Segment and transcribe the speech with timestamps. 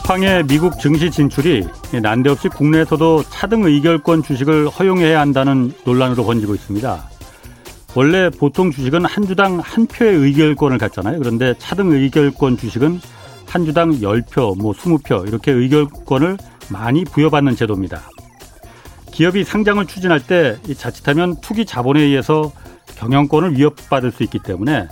[0.00, 1.66] 쿠팡의 미국 증시 진출이
[2.02, 7.08] 난데없이 국내에서도 차등 의결권 주식을 허용해야 한다는 논란으로 번지고 있습니다.
[7.94, 11.18] 원래 보통 주식은 한 주당 한 표의 의결권을 갖잖아요.
[11.18, 13.00] 그런데 차등 의결권 주식은
[13.46, 16.38] 한 주당 10표, 뭐 20표 이렇게 의결권을
[16.70, 18.02] 많이 부여받는 제도입니다.
[19.12, 22.52] 기업이 상장을 추진할 때 자칫하면 투기 자본에 의해서
[22.96, 24.88] 경영권을 위협받을 수 있기 때문에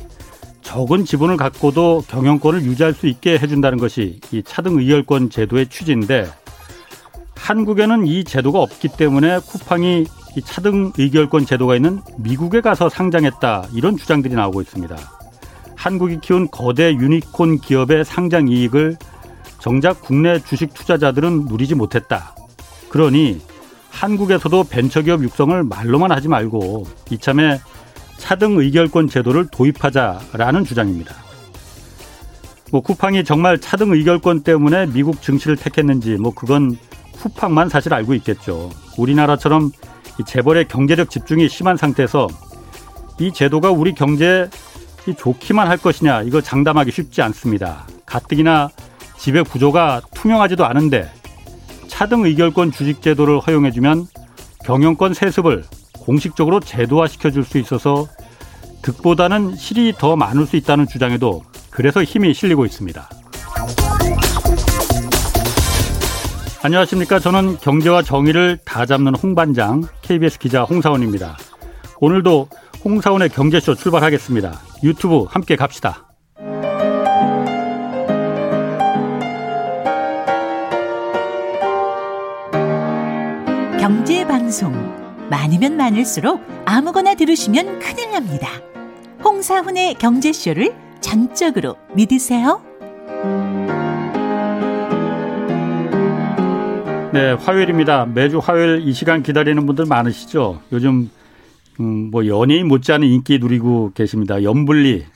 [0.69, 6.29] 적은 지분을 갖고도 경영권을 유지할 수 있게 해준다는 것이 이 차등 의결권 제도의 취지인데
[7.37, 10.05] 한국에는 이 제도가 없기 때문에 쿠팡이
[10.37, 14.95] 이 차등 의결권 제도가 있는 미국에 가서 상장했다 이런 주장들이 나오고 있습니다.
[15.75, 18.99] 한국이 키운 거대 유니콘 기업의 상장 이익을
[19.61, 22.35] 정작 국내 주식 투자자들은 누리지 못했다.
[22.91, 23.41] 그러니
[23.89, 27.59] 한국에서도 벤처기업 육성을 말로만 하지 말고 이참에
[28.19, 31.15] 차등 의결권 제도를 도입하자라는 주장입니다.
[32.71, 36.77] 뭐 쿠팡이 정말 차등 의결권 때문에 미국 증시를 택했는지 뭐 그건
[37.13, 38.71] 쿠팡만 사실 알고 있겠죠.
[38.99, 39.71] 우리나라처럼
[40.27, 42.29] 재벌의 경제력 집중이 심한 상태에서
[43.19, 44.49] 이 제도가 우리 경제에
[45.17, 47.87] 좋기만 할 것이냐 이거 장담하기 쉽지 않습니다.
[48.05, 48.69] 가뜩이나
[49.17, 51.11] 지배 구조가 투명하지도 않은데
[51.87, 54.07] 차등 의결권 주식 제도를 허용해주면
[54.65, 55.65] 경영권 세습을
[56.09, 58.07] 공식적으로 제도화시켜 줄 수 있어서
[58.81, 63.11] 득보다는 실이 더 많을 수 있다는 주장에도 그래서 힘이 실리고 있습니다.
[66.63, 67.19] 안녕하십니까.
[67.19, 71.37] 저는 경제와 정의를 다 잡는 홍반장 KBS 기자 홍사원입니다.
[72.01, 72.49] 오늘도
[72.87, 74.61] 홍사원의 경제쇼 출발하겠습니다.
[74.85, 76.09] 유튜브 함께 갑시다.
[83.79, 84.98] 경제 방송
[85.31, 88.49] 많으면 많을수록 아무거나 들으시면 큰일 납니다.
[89.23, 92.63] 홍사훈의 경제쇼를 전적으로 믿으세요.
[97.13, 98.07] 네, 화요일입니다.
[98.07, 100.61] 매주 화요일 이 시간 기다리는 분들 많으시죠?
[100.73, 101.11] 요즘
[101.81, 104.43] 음, 뭐 연예인 못지않은 인기 누리고 계십니다.
[104.43, 105.07] 염블리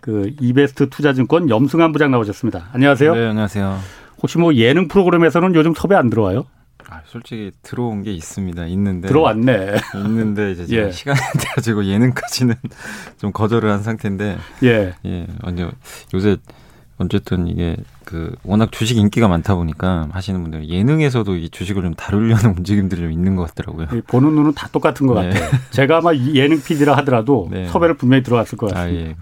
[0.00, 2.68] 그 이베스트 투자증권 염승한 부장 나오셨습니다.
[2.72, 3.14] 안녕하세요.
[3.14, 3.78] 네, 안녕하세요.
[4.22, 6.46] 혹시 뭐 예능 프로그램에서는 요즘 섭외 안 들어와요?
[6.88, 8.66] 아, 솔직히 들어온 게 있습니다.
[8.66, 9.76] 있는데 들어왔네.
[9.96, 10.90] 있는데 이제 예.
[10.90, 12.54] 시간이 돼가지고 예능까지는
[13.18, 14.38] 좀 거절을 한 상태인데.
[14.62, 14.94] 예.
[15.04, 15.26] 예.
[15.42, 15.64] 아니
[16.14, 16.36] 요새
[16.98, 22.56] 어쨌든 이게 그 워낙 주식 인기가 많다 보니까 하시는 분들 예능에서도 이 주식을 좀 다루려는
[22.56, 24.02] 움직임들이 좀 있는 것 같더라고요.
[24.06, 25.28] 보는 눈은 다 똑같은 것 네.
[25.28, 25.50] 같아요.
[25.70, 27.66] 제가 아마 예능 PD라 하더라도 네.
[27.66, 29.04] 섭외를 분명히 들어왔을 것 같습니다.
[29.04, 29.16] 아, 예.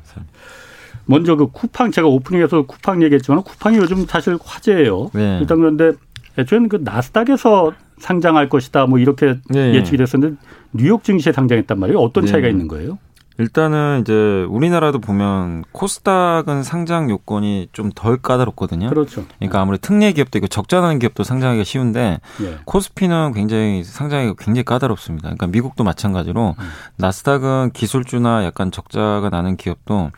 [1.07, 5.11] 먼저 그 쿠팡 제가 오프닝에서 쿠팡 얘기했지만 쿠팡이 요즘 사실 화제예요.
[5.13, 5.39] 네.
[5.41, 5.93] 일단 그런데
[6.39, 9.75] 애초에는 그 나스닥에서 상장할 것이다 뭐 이렇게 네.
[9.75, 10.37] 예측이 됐었는데
[10.73, 11.99] 뉴욕 증시에 상장했단 말이에요.
[12.01, 12.31] 어떤 네.
[12.31, 12.99] 차이가 있는 거예요?
[13.37, 18.89] 일단은 이제 우리나라도 보면 코스닥은 상장 요건이 좀 덜 까다롭거든요.
[18.89, 19.25] 그렇죠.
[19.39, 22.59] 그러니까 아무리 특례 기업도 있고 적자나는 기업도 상장하기가 쉬운데 예.
[22.65, 25.29] 코스피는 굉장히 상장하기가 굉장히 까다롭습니다.
[25.29, 26.65] 그러니까 미국도 마찬가지로 음.
[26.97, 30.13] 나스닥은 기술주나 약간 적자가 나는 기업도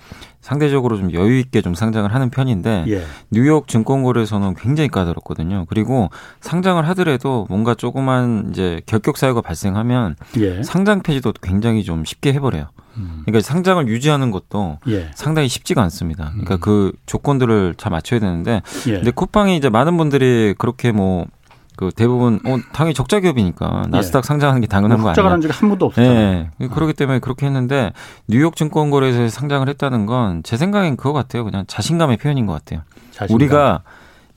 [0.47, 3.03] 상대적으로 좀 여유 있게 좀 상장을 하는 편인데 예.
[3.33, 5.67] 뉴욕 증권거래소는 굉장히 까다롭거든요.
[5.69, 6.09] 그리고
[6.41, 10.62] 상장을 하더라도 뭔가 조그만 이제 결격 사유가 발생하면 예.
[10.62, 12.69] 상장 폐지도 굉장히 좀 쉽게 해버려요.
[12.97, 13.23] 음.
[13.27, 15.11] 그러니까 상장을 유지하는 것도 예.
[15.17, 16.31] 상당히 쉽지가 않습니다.
[16.31, 16.61] 그러니까 음.
[16.61, 18.93] 그 조건들을 잘 맞춰야 되는데 예.
[18.93, 21.27] 근데 쿠팡이 이제 많은 분들이 그렇게 뭐
[21.76, 24.26] 그 대부분 어 당연히 적자 기업이니까 나스닥 예.
[24.26, 25.14] 상장하는 게 당연한 뭐 거 아니에요?
[25.16, 26.19] 적자가 적이 한 번도 없었잖아요.
[26.19, 26.50] 예.
[26.59, 26.69] 네.
[26.69, 27.92] 그렇기 때문에 그렇게 했는데
[28.28, 31.44] 뉴욕 증권거래소에 상장을 했다는 건 제 생각엔 그거 같아요.
[31.44, 32.81] 그냥 자신감의 표현인 것 같아요.
[33.12, 33.34] 자신감.
[33.34, 33.82] 우리가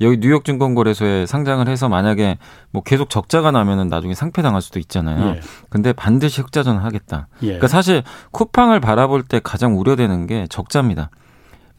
[0.01, 2.37] 여기 뉴욕 증권거래소에 상장을 해서 만약에
[2.71, 5.35] 뭐 계속 적자가 나면은 나중에 상패 당할 수도 있잖아요.
[5.35, 5.41] 예.
[5.69, 7.27] 근데 반드시 흑자전을 하겠다.
[7.41, 7.47] 예.
[7.47, 11.09] 그러니까 사실 쿠팡을 바라볼 때 가장 우려되는 게 적자입니다.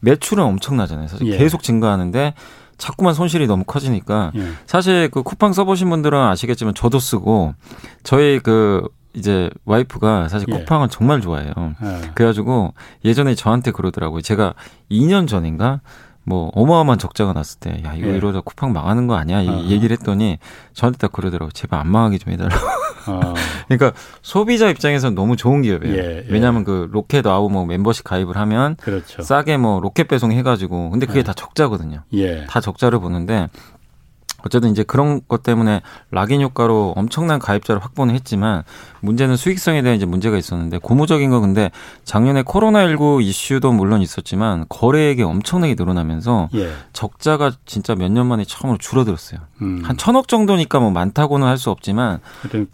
[0.01, 1.07] 매출은 엄청나잖아요.
[1.07, 1.37] 사실 예.
[1.37, 2.33] 계속 증가하는데
[2.81, 4.41] 자꾸만 손실이 너무 커지니까 예.
[4.65, 7.53] 사실 그 쿠팡 써보신 분들은 아시겠지만 저도 쓰고
[8.03, 10.57] 저희 그 이제 와이프가 사실 예.
[10.57, 11.53] 쿠팡을 정말 좋아해요.
[11.83, 12.11] 예.
[12.15, 12.73] 그래가지고
[13.05, 14.21] 예전에 저한테 그러더라고요.
[14.21, 14.55] 제가
[14.89, 15.81] 2년 전인가
[16.23, 18.15] 뭐 어마어마한 적자가 났을 때 야 이거 예.
[18.17, 19.41] 이러다 쿠팡 망하는 거 아니야?
[19.41, 20.39] 이 얘기를 했더니
[20.73, 21.51] 저한테 딱 그러더라고.
[21.51, 22.55] 제발 안 망하게 좀 해달라고.
[23.07, 23.33] 어.
[23.67, 25.95] 그러니까 소비자 입장에서는 너무 좋은 기업이에요.
[25.95, 26.25] 예, 예.
[26.29, 29.21] 왜냐하면 그 로켓 아우 뭐 멤버십 가입을 하면 그렇죠.
[29.21, 31.23] 싸게 뭐 로켓 배송 해가지고 근데 그게 예.
[31.23, 32.03] 다 적자거든요.
[32.13, 32.45] 예.
[32.45, 33.49] 다 적자를 보는데
[34.45, 38.63] 어쨌든 이제 그런 것 때문에 락인 효과로 엄청난 가입자를 확보는 했지만
[39.01, 41.71] 문제는 수익성에 대한 이제 문제가 있었는데 고무적인 건 근데
[42.03, 46.71] 작년에 코로나19 이슈도 물론 있었지만 거래액이 엄청나게 늘어나면서 예.
[46.93, 49.39] 적자가 진짜 몇 년 만에 처음으로 줄어들었어요.
[49.61, 49.81] 음.
[49.85, 52.19] 한 천억 정도니까 뭐 많다고는 할 수 없지만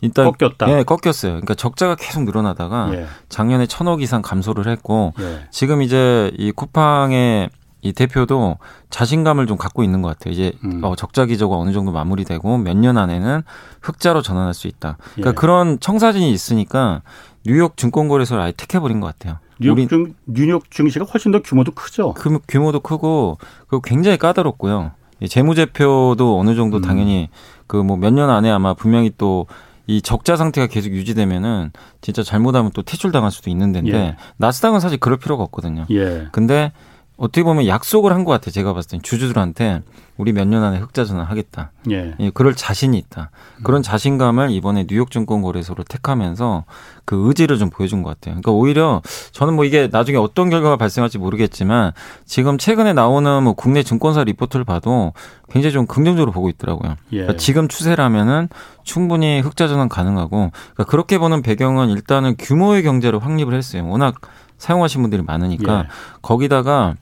[0.02, 0.70] 일단 꺾였다.
[0.72, 1.32] 예, 꺾였어요.
[1.34, 3.06] 그러니까 적자가 계속 늘어나다가 예.
[3.30, 5.48] 작년에 천억 이상 감소를 했고 예.
[5.52, 7.50] 지금 이제 이 쿠팡의
[7.88, 8.58] 이 대표도
[8.90, 10.34] 자신감을 좀 갖고 있는 것 같아요.
[10.34, 10.82] 이제 음.
[10.84, 13.42] 어, 적자 기조가 어느 정도 마무리되고 몇 년 안에는
[13.82, 14.98] 흑자로 전환할 수 있다.
[15.16, 15.34] 그러니까 예.
[15.34, 17.02] 그런 청사진이 있으니까
[17.46, 19.40] 뉴욕 증권거래소를 아예 택해버린 것 같아요.
[19.60, 22.14] 뉴욕, 증, 뉴욕 증시가 훨씬 더 규모도 크죠.
[22.14, 23.38] 그, 규모도 크고
[23.68, 24.92] 그리고 굉장히 까다롭고요.
[25.28, 26.82] 재무제표도 어느 정도 음.
[26.82, 27.30] 당연히
[27.68, 29.46] 그뭐 몇 년 안에 아마 분명히 또
[29.90, 34.16] 이 적자 상태가 계속 유지되면은 진짜 잘못하면 또 퇴출당할 수도 있는 데인데 예.
[34.36, 35.86] 나스닥은 사실 그럴 필요가 없거든요.
[35.92, 36.28] 예.
[36.34, 36.74] 근데
[37.18, 38.52] 어떻게 보면 약속을 한 것 같아요.
[38.52, 39.82] 제가 봤을 땐 주주들한테
[40.18, 41.72] 우리 몇 년 안에 흑자 전환하겠다.
[41.92, 42.16] 예.
[42.20, 42.30] 예.
[42.32, 43.30] 그럴 자신이 있다.
[43.64, 46.66] 그런 자신감을 이번에 뉴욕 증권 거래소를 택하면서
[47.06, 48.34] 그 의지를 좀 보여준 것 같아요.
[48.34, 51.92] 그러니까 오히려 저는 뭐 이게 나중에 어떤 결과가 발생할지 모르겠지만
[52.26, 55.14] 지금 최근에 나오는 뭐 국내 증권사 리포트를 봐도
[55.50, 56.96] 굉장히 좀 긍정적으로 보고 있더라고요.
[57.14, 57.18] 예.
[57.18, 58.50] 그러니까 지금 추세라면은
[58.84, 63.88] 충분히 흑자 전환 가능하고 그러니까 그렇게 보는 배경은 일단은 규모의 경제를 확립을 했어요.
[63.88, 64.16] 워낙
[64.58, 65.88] 사용하신 분들이 많으니까 예.
[66.24, 66.96] 거기다가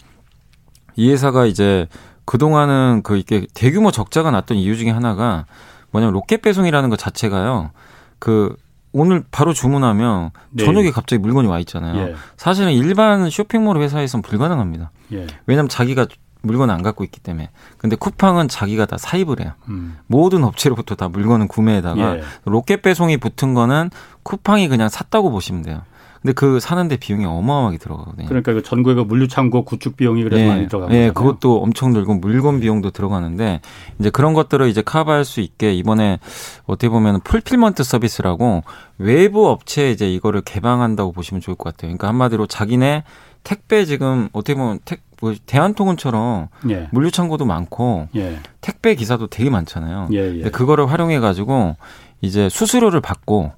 [0.95, 1.87] 이 회사가 이제
[2.25, 5.45] 그동안은 그 이게 대규모 적자가 났던 이유 중에 하나가
[5.91, 7.71] 뭐냐면 로켓 배송이라는 것 자체가요.
[8.19, 8.55] 그
[8.91, 10.63] 오늘 바로 주문하면 네.
[10.63, 11.97] 저녁에 갑자기 물건이 와 있잖아요.
[12.01, 12.15] 예.
[12.37, 14.91] 사실은 일반 쇼핑몰 회사에서는 불가능합니다.
[15.11, 15.27] 예.
[15.45, 16.07] 왜냐하면 자기가
[16.41, 17.49] 물건을 안 갖고 있기 때문에.
[17.77, 19.51] 근데 쿠팡은 자기가 다 사입을 해요.
[19.67, 19.97] 음.
[20.07, 22.23] 모든 업체로부터 다 물건을 구매해다가 예.
[22.45, 23.89] 로켓 배송이 붙은 거는
[24.23, 25.81] 쿠팡이 그냥 샀다고 보시면 돼요.
[26.25, 28.25] 근데 그 사는데 비용이 어마어마하게 들어가거든요.
[28.27, 30.49] 그러니까 그 전국의 그 물류 창고 구축 비용이 그래서 네.
[30.49, 30.91] 많이 들어가고.
[30.91, 33.61] 네, 그것도 엄청 들고 물건 비용도 들어가는데
[33.99, 36.17] 이제 그런 것들을 이제 커버할 수 있게 이번에
[36.65, 38.63] 어떻게 보면 fulfillment 서비스라고
[38.97, 41.89] 외부 업체에 이제 이거를 개방한다고 보시면 좋을 것 같아요.
[41.89, 43.03] 그러니까 한마디로 자기네
[43.43, 46.87] 택배 지금 어떻게 보면 택, 뭐 대한통운처럼 예.
[46.89, 48.39] 물류 창고도 많고 예.
[48.61, 50.07] 택배 기사도 되게 많잖아요.
[50.13, 50.49] 예, 예.
[50.49, 51.75] 그거를 활용해 가지고
[52.21, 53.51] 이제 수수료를 받고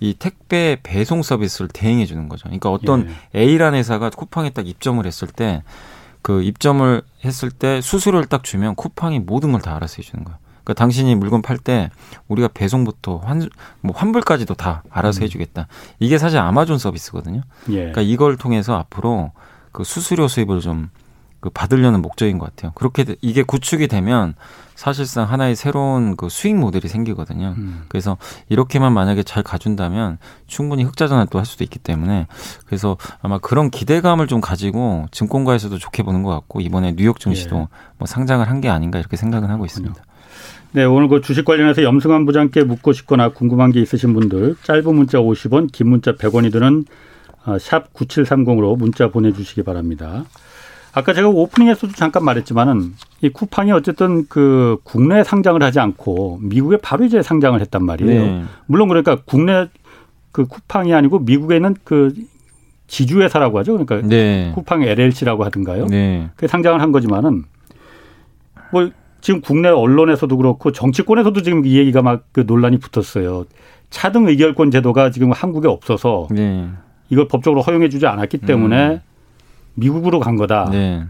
[0.00, 2.44] 이 택배 배송 서비스를 대행해 주는 거죠.
[2.44, 3.40] 그러니까 어떤 예.
[3.40, 5.62] A라는 회사가 쿠팡에 딱 입점을 했을 때
[6.22, 10.36] 그 입점을 했을 때 수수료를 딱 주면 쿠팡이 모든 걸 다 알아서 해주는 거예요.
[10.64, 11.88] 그러니까 당신이 물건 팔 때
[12.26, 13.48] 우리가 배송부터 환,
[13.80, 15.22] 뭐 환불까지도 다 알아서 음.
[15.22, 15.68] 해주겠다.
[16.00, 17.42] 이게 사실 아마존 서비스거든요.
[17.68, 17.76] 예.
[17.76, 19.30] 그러니까 이걸 통해서 앞으로
[19.70, 20.90] 그 수수료 수입을 좀
[21.40, 22.72] 그 받으려는 목적인 것 같아요.
[22.74, 24.34] 그렇게 이게 구축이 되면
[24.74, 27.54] 사실상 하나의 새로운 그 수익 모델이 생기거든요.
[27.56, 27.84] 음.
[27.88, 28.16] 그래서
[28.48, 32.26] 이렇게만 만약에 잘 가준다면 충분히 흑자 전환 또할 수도 있기 때문에
[32.66, 37.66] 그래서 아마 그런 기대감을 좀 가지고 증권가에서도 좋게 보는 것 같고 이번에 뉴욕 증시도 예.
[37.98, 39.94] 뭐 상장을 한 게 아닌가 이렇게 생각은 하고 있습니다.
[40.72, 45.18] 네, 오늘 그 주식 관련해서 염승환 부장께 묻고 싶거나 궁금한 게 있으신 분들 짧은 문자
[45.18, 46.84] 50원, 긴 문자 100원이 드는
[47.44, 50.24] 어, 샵 9730으로 문자 보내주시기 바랍니다.
[50.96, 57.04] 아까 제가 오프닝에서도 잠깐 말했지만은 이 쿠팡이 어쨌든 그 국내 상장을 하지 않고 미국에 바로
[57.04, 58.22] 이제 상장을 했단 말이에요.
[58.24, 58.44] 네.
[58.64, 59.68] 물론 그러니까 국내
[60.32, 62.14] 그 쿠팡이 아니고 미국에 있는 그
[62.86, 63.72] 지주회사라고 하죠.
[63.76, 64.52] 그러니까 네.
[64.54, 65.84] 쿠팡 LLC라고 하든가요.
[65.88, 66.30] 네.
[66.34, 67.44] 그 상장을 한 거지만은
[68.72, 68.90] 뭐
[69.20, 73.44] 지금 국내 언론에서도 그렇고 정치권에서도 지금 이 얘기가 막 그 논란이 붙었어요.
[73.90, 76.70] 차등 의결권 제도가 지금 한국에 없어서 네.
[77.10, 79.00] 이걸 법적으로 허용해 주지 않았기 때문에 음.
[79.76, 80.68] 미국으로 간 거다.
[80.70, 81.04] 네.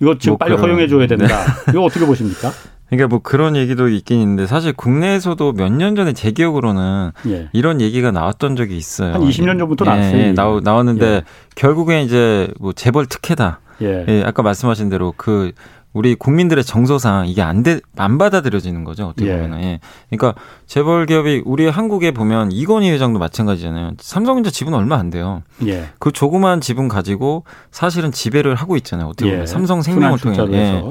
[0.00, 1.26] 이거 지금 뭐 빨리 허용해 줘야 된다.
[1.26, 1.32] 네.
[1.72, 2.50] 이거 어떻게 보십니까?
[2.88, 7.48] 그러니까 뭐 그런 얘기도 있긴 있는데 사실 국내에서도 몇 년 전에 제 기억으로는 예.
[7.52, 9.12] 이런 얘기가 나왔던 적이 있어요.
[9.14, 10.18] 한 20년 전부터 예, 나왔어요.
[10.20, 11.22] 예, 나오, 나왔는데 예.
[11.56, 13.60] 결국엔 이제 뭐 재벌 특혜다.
[13.82, 14.04] 예.
[14.08, 14.22] 예.
[14.24, 15.50] 아까 말씀하신 대로 그
[15.96, 19.06] 우리 국민들의 정서상 이게 안 돼, 안 받아들여지는 거죠.
[19.06, 19.40] 어떻게 예.
[19.40, 19.62] 보면.
[19.62, 19.80] 예.
[20.10, 23.92] 그러니까 재벌 기업이 우리 한국에 보면 이건희 회장도 마찬가지잖아요.
[23.98, 25.42] 삼성전자 지분 얼마 안 돼요.
[25.66, 25.88] 예.
[25.98, 29.06] 그 조그만 지분 가지고 사실은 지배를 하고 있잖아요.
[29.08, 29.42] 어떻게 보면.
[29.42, 29.46] 예.
[29.46, 30.36] 삼성 생명을 통해.
[30.52, 30.84] 예.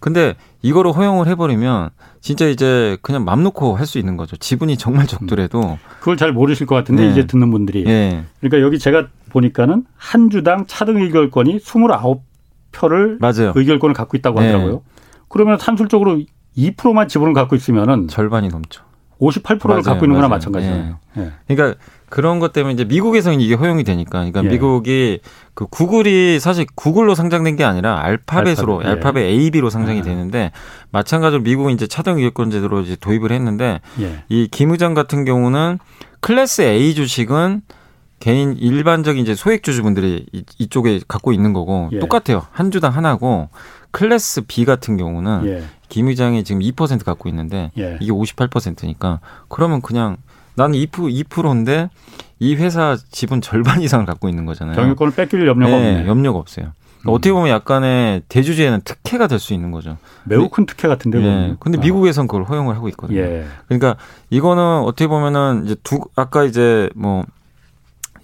[0.00, 1.90] 근데 이거를 허용을 해버리면
[2.20, 4.36] 진짜 이제 그냥 맘 놓고 할 수 있는 거죠.
[4.36, 5.78] 지분이 정말 적더라도.
[6.00, 7.12] 그걸 잘 모르실 것 같은데 네.
[7.12, 7.84] 이제 듣는 분들이.
[7.84, 8.24] 네.
[8.40, 11.86] 그러니까 여기 제가 보니까는 한 주당 차등 의결권이 29
[12.72, 13.52] 표를 맞아요.
[13.54, 14.46] 의결권을 갖고 있다고 네.
[14.46, 14.82] 하더라고요.
[15.28, 16.20] 그러면 산술적으로
[16.56, 18.82] 2%만 지분을 갖고 있으면은 절반이 넘죠.
[19.20, 19.82] 58%를 맞아요.
[19.82, 20.98] 갖고 있는 거나 마찬가지예요.
[21.14, 21.22] 네.
[21.22, 21.30] 네.
[21.46, 24.10] 그러니까 그런 것 때문에 이제 미국에서는 이게 허용이 되니까.
[24.18, 24.48] 그러니까 예.
[24.48, 25.20] 미국이
[25.54, 28.90] 그 구글이 사실 구글로 상장된 게 아니라 알파벳으로 알파벳, 예.
[28.90, 30.02] 알파벳 AB로 상장이 예.
[30.02, 30.52] 되는데
[30.90, 34.24] 마찬가지로 미국은 이제 차등 의결권 제도로 이제 도입을 했는데 예.
[34.28, 35.78] 이김 의장 같은 경우는
[36.20, 37.62] 클래스 A 주식은
[38.20, 41.98] 개인 일반적인 이제 소액 주주분들이 이 쪽에 갖고 있는 거고 예.
[41.98, 42.46] 똑같아요.
[42.52, 43.48] 한 주당 하나고
[43.90, 45.64] 클래스 B 같은 경우는 예.
[45.88, 47.96] 김 의장이 지금 2% 갖고 있는데 예.
[48.00, 50.18] 이게 58%니까 그러면 그냥
[50.54, 50.90] 나는 2%
[51.24, 51.88] 2%인데
[52.38, 54.76] 이 회사 지분 절반 이상을 갖고 있는 거잖아요.
[54.76, 56.06] 경영권을 뺏길 염려가 네, 없네.
[56.08, 56.72] 염려가 없어요.
[57.00, 57.14] 그러니까 음.
[57.14, 59.96] 어떻게 보면 약간의 대주주에는 특혜가 될 수 있는 거죠.
[60.24, 61.22] 매우 큰 특혜 같은데.
[61.24, 61.56] 예.
[61.58, 61.80] 근데 아.
[61.80, 63.18] 미국에선 그걸 허용을 하고 있거든요.
[63.18, 63.46] 예.
[63.66, 63.96] 그러니까
[64.28, 67.24] 이거는 어떻게 보면은 이제 두 아까 이제 뭐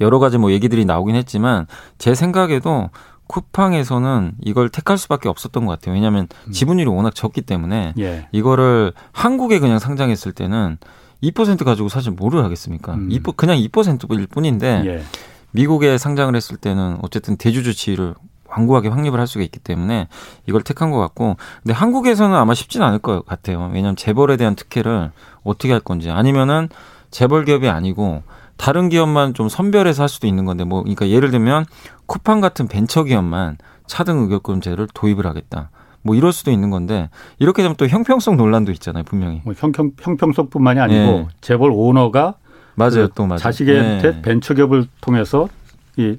[0.00, 1.66] 여러 가지 뭐 얘기들이 나오긴 했지만
[1.98, 2.90] 제 생각에도
[3.26, 5.94] 쿠팡에서는 이걸 택할 수밖에 없었던 것 같아요.
[5.94, 6.52] 왜냐하면 음.
[6.52, 8.28] 지분율이 워낙 적기 때문에 예.
[8.32, 10.78] 이거를 한국에 그냥 상장했을 때는
[11.22, 12.94] 2% 가지고 사실 뭐를 하겠습니까?
[12.94, 13.08] 음.
[13.10, 15.02] 2, 그냥 2%일 뿐인데 예.
[15.50, 18.14] 미국에 상장을 했을 때는 어쨌든 대주주 지위를
[18.48, 20.08] 완고하게 확립을 할 수가 있기 때문에
[20.46, 23.70] 이걸 택한 것 같고 근데 한국에서는 아마 쉽진 않을 것 같아요.
[23.72, 25.10] 왜냐하면 재벌에 대한 특혜를
[25.42, 26.68] 어떻게 할 건지 아니면은
[27.10, 28.22] 재벌 기업이 아니고
[28.56, 31.66] 다른 기업만 좀 선별해서 할 수도 있는 건데 뭐 그러니까 예를 들면
[32.06, 35.70] 쿠팡 같은 벤처 기업만 차등 의결권제를 도입을 하겠다.
[36.02, 39.42] 뭐 이럴 수도 있는 건데 이렇게 되면 또 형평성 논란도 있잖아요 분명히.
[39.44, 41.28] 뭐 형평 형평성뿐만이 아니고 네.
[41.40, 42.34] 재벌 오너가
[42.76, 43.38] 맞아요 또 맞아요.
[43.38, 44.22] 자식한테 네.
[44.22, 45.48] 벤처 기업을 통해서
[45.96, 46.16] 이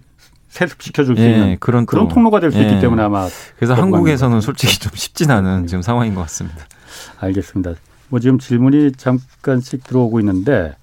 [0.49, 2.67] 세습시켜 줄수 네, 있는 그런, 그런 통로가 될수 네.
[2.67, 3.27] 있기 때문에 아마
[3.57, 6.65] 그래서 한국에서는 솔직히 좀 쉽진 않은 지금 상황인 것 같습니다.
[7.19, 7.73] 알겠습니다.
[8.09, 10.75] 뭐 지금 질문이 잠깐씩 들어오고 있는데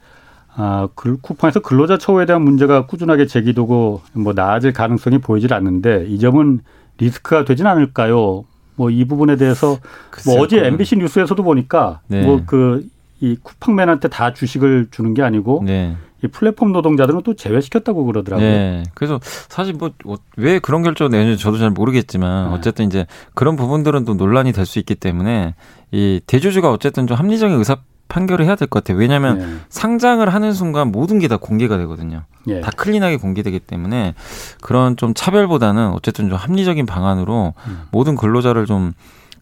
[0.56, 6.18] 아, 그 쿠팡에서 근로자 처우에 대한 문제가 꾸준하게 제기되고 뭐 나아질 가능성이 보이질 않는데 이
[6.18, 6.60] 점은
[6.98, 8.44] 리스크가 되진 않을까요?
[8.76, 9.78] 뭐 이 부분에 대해서
[10.26, 12.24] 뭐 어제 MBC 뉴스에서도 보니까 네.
[12.24, 12.86] 뭐그
[13.20, 15.96] 이 쿠팡맨한테 다 주식을 주는 게 아니고 네.
[16.24, 18.48] 이 플랫폼 노동자들은 또 제외시켰다고 그러더라고요.
[18.48, 18.82] 네.
[18.94, 19.90] 그래서 사실 뭐
[20.36, 22.54] 왜 그런 결정을 내는지 저도 잘 모르겠지만 네.
[22.56, 25.54] 어쨌든 이제 그런 부분들은 또 논란이 될 수 있기 때문에
[25.92, 27.76] 이 대주주가 어쨌든 좀 합리적인 의사
[28.08, 28.98] 판결을 해야 될 것 같아요.
[28.98, 29.46] 왜냐하면 예.
[29.68, 32.22] 상장을 하는 순간 모든 게 다 공개가 되거든요.
[32.46, 32.60] 예.
[32.60, 34.14] 다 클린하게 공개되기 때문에
[34.60, 37.82] 그런 좀 차별보다는 어쨌든 좀 합리적인 방안으로 음.
[37.90, 38.92] 모든 근로자를 좀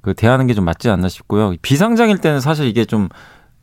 [0.03, 1.55] 그 대하는 게 좀 맞지 않나 싶고요.
[1.63, 3.09] 비상장일 때는 사실 이게 좀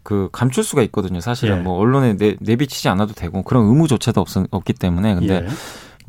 [0.02, 1.20] 그 감출 수가 있거든요.
[1.20, 1.62] 사실은 예.
[1.62, 5.48] 뭐 언론에 내, 내비치지 않아도 되고 그런 의무조차도 없, 없기 때문에 근데 예.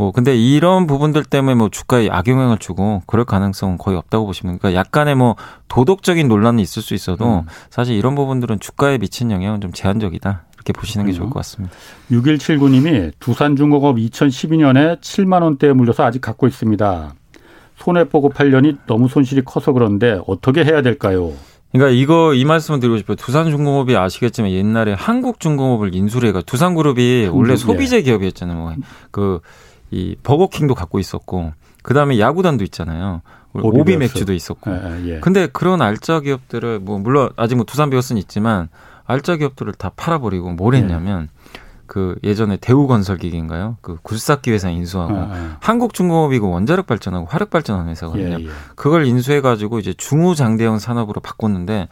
[0.00, 4.80] 뭐 근데 이런 부분들 때문에 뭐 주가에 악영향을 주고 그럴 가능성은 거의 없다고 보시면 그러니까
[4.80, 5.37] 약간의 뭐
[5.69, 7.42] 도덕적인 논란이 있을 수 있어도 음.
[7.69, 10.47] 사실 이런 부분들은 주가에 미친 영향은 좀 제한적이다.
[10.54, 11.75] 이렇게 보시는 게 좋을 것 같습니다.
[12.11, 17.12] 6179님이 두산중공업 2012년에 7만 원대에 물려서 아직 갖고 있습니다.
[17.76, 21.35] 손해보고 팔려니 너무 손실이 커서 그런데 어떻게 해야 될까요?
[21.73, 23.16] 그러니까 이거 이 말씀을 드리고 싶어요.
[23.16, 28.76] 두산중공업이 아시겠지만 옛날에 한국중공업을 인수를 해가 두산그룹이 원래 소비재 기업이었잖아요.
[29.12, 29.40] 뭐그
[29.91, 33.23] 이 버거킹도 갖고 있었고 그다음에 야구단도 있잖아요.
[33.53, 34.71] 오비 맥주도 있었고.
[34.71, 35.21] 예, 예.
[35.21, 38.69] 근데 그런 알짜 기업들을 뭐 물론 아직 뭐 두산 베어스는 있지만
[39.05, 41.61] 알짜 기업들을 다 팔아버리고 뭘 했냐면 예.
[41.87, 43.79] 그 예전에 대우건설기계인가요?
[43.81, 45.57] 그 굴삭기 회사 인수하고 아, 아.
[45.61, 48.39] 한국중공업이고 원자력 발전하고 화력 발전하는 회사거든요.
[48.39, 48.49] 예, 예.
[48.77, 51.89] 그걸 인수해 가지고 이제 중후장대형 산업으로 바꿨는데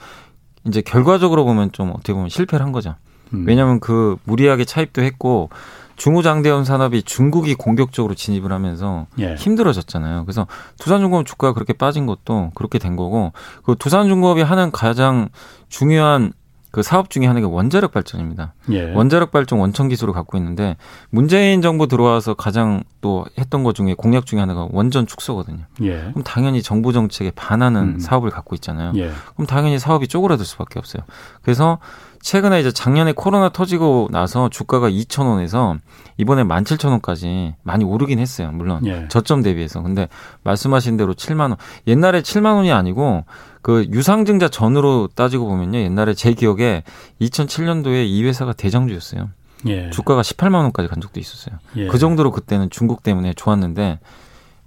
[0.68, 2.94] 이제 결과적으로 보면 좀 어떻게 보면 실패를 한 거죠.
[3.34, 3.44] 음.
[3.48, 5.50] 왜냐하면 그 무리하게 차입도 했고
[5.98, 9.34] 중후장대형 산업이 중국이 공격적으로 진입을 하면서 예.
[9.34, 10.24] 힘들어졌잖아요.
[10.24, 10.46] 그래서
[10.78, 13.32] 두산중공업 주가가 그렇게 빠진 것도 그렇게 된 거고
[13.64, 15.28] 그 두산중공업이 하는 가장
[15.68, 16.32] 중요한
[16.70, 18.52] 그 사업 중에 하나가 원자력 발전입니다.
[18.70, 18.92] 예.
[18.92, 20.76] 원자력 발전 원천 기술을 갖고 있는데
[21.10, 25.64] 문재인 정부 들어와서 가장 또 했던 것 중에 공약 중에 하나가 원전 축소거든요.
[25.82, 25.96] 예.
[26.10, 27.98] 그럼 당연히 정부 정책에 반하는 음.
[27.98, 28.92] 사업을 갖고 있잖아요.
[28.96, 29.10] 예.
[29.34, 31.02] 그럼 당연히 사업이 쪼그라들 수밖에 없어요.
[31.42, 31.78] 그래서
[32.20, 35.78] 최근에 이제 작년에 코로나 터지고 나서 주가가 2,000원에서
[36.16, 38.50] 이번에 17,000원까지 많이 오르긴 했어요.
[38.52, 39.06] 물론 예.
[39.08, 39.82] 저점 대비해서.
[39.82, 40.08] 근데
[40.42, 41.56] 말씀하신 대로 7만 원.
[41.86, 43.24] 옛날에 7만 원이 아니고
[43.62, 45.78] 그 유상증자 전으로 따지고 보면요.
[45.78, 46.82] 옛날에 제 기억에
[47.20, 49.28] 2007년도에 이 회사가 대장주였어요.
[49.66, 49.90] 예.
[49.90, 51.58] 주가가 18만 원까지 간 적도 있었어요.
[51.76, 51.86] 예.
[51.86, 54.00] 그 정도로 그때는 중국 때문에 좋았는데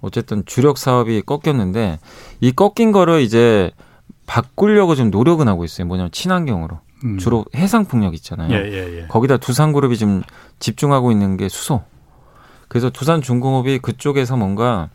[0.00, 1.98] 어쨌든 주력 사업이 꺾였는데
[2.40, 3.70] 이 꺾인 거를 이제
[4.26, 5.86] 바꾸려고 지금 노력은 하고 있어요.
[5.86, 6.80] 뭐냐면 친환경으로.
[7.04, 7.18] 음.
[7.18, 8.50] 주로 해상 풍력 있잖아요.
[8.52, 9.06] 예, 예, 예.
[9.08, 10.22] 거기다 두산 그룹이 지금
[10.58, 11.82] 집중하고 있는 게 수소.
[12.68, 14.88] 그래서 두산 중공업이 그쪽에서 뭔가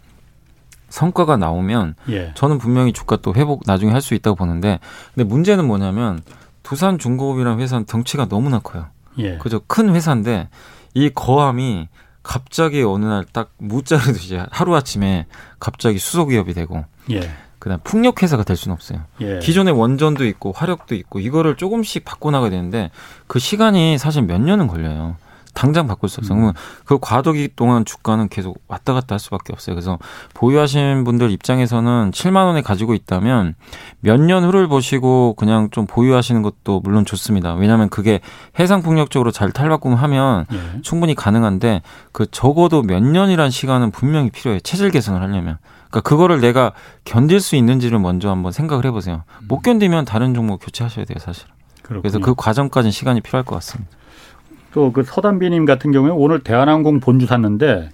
[0.89, 2.31] 성과가 나오면 예.
[2.35, 4.79] 저는 분명히 주가 또 회복 나중에 할 수 있다고 보는데
[5.13, 6.21] 근데 문제는 뭐냐면
[6.63, 8.87] 두산 중공업이라는 회사는 덩치가 너무나 커요.
[9.19, 9.37] 예.
[9.37, 9.61] 그죠?
[9.67, 10.49] 큰 회사인데
[10.93, 11.89] 이 거함이
[12.23, 15.27] 갑자기 어느 날 딱 무자르듯이 하루 아침에
[15.59, 17.29] 갑자기 수소 기업이 되고 예.
[17.59, 19.01] 그다음 풍력 회사가 될 수는 없어요.
[19.21, 19.39] 예.
[19.39, 22.91] 기존에 원전도 있고 화력도 있고 이거를 조금씩 바꿔 나가야 되는데
[23.27, 25.15] 그 시간이 사실 몇 년은 걸려요.
[25.53, 26.37] 당장 바꿀 수 없어요.
[26.37, 26.51] 음.
[26.85, 29.73] 그 과도기 동안 주가는 계속 왔다 갔다 할 수밖에 없어요.
[29.75, 29.97] 그래서
[30.35, 33.55] 보유하신 분들 입장에서는 7만 원에 가지고 있다면
[34.01, 37.55] 몇 년 후를 보시고 그냥 좀 보유하시는 것도 물론 좋습니다.
[37.55, 38.19] 왜냐하면 그게
[38.59, 40.81] 해상 풍력적으로 잘 탈바꿈하면 예.
[40.83, 44.59] 충분히 가능한데 그 적어도 몇 년이란 시간은 분명히 필요해요.
[44.59, 45.57] 체질 개선을 하려면.
[45.89, 46.73] 그러니까 그거를 내가
[47.05, 49.23] 견딜 수 있는지를 먼저 한번 생각을 해보세요.
[49.47, 51.47] 못 견디면 다른 종목 교체하셔야 돼요, 사실.
[51.81, 52.01] 그렇군요.
[52.01, 53.89] 그래서 그 과정까지는 시간이 필요할 것 같습니다.
[54.73, 57.89] 또 그 서단비님 같은 경우에 오늘 대한항공 본주 샀는데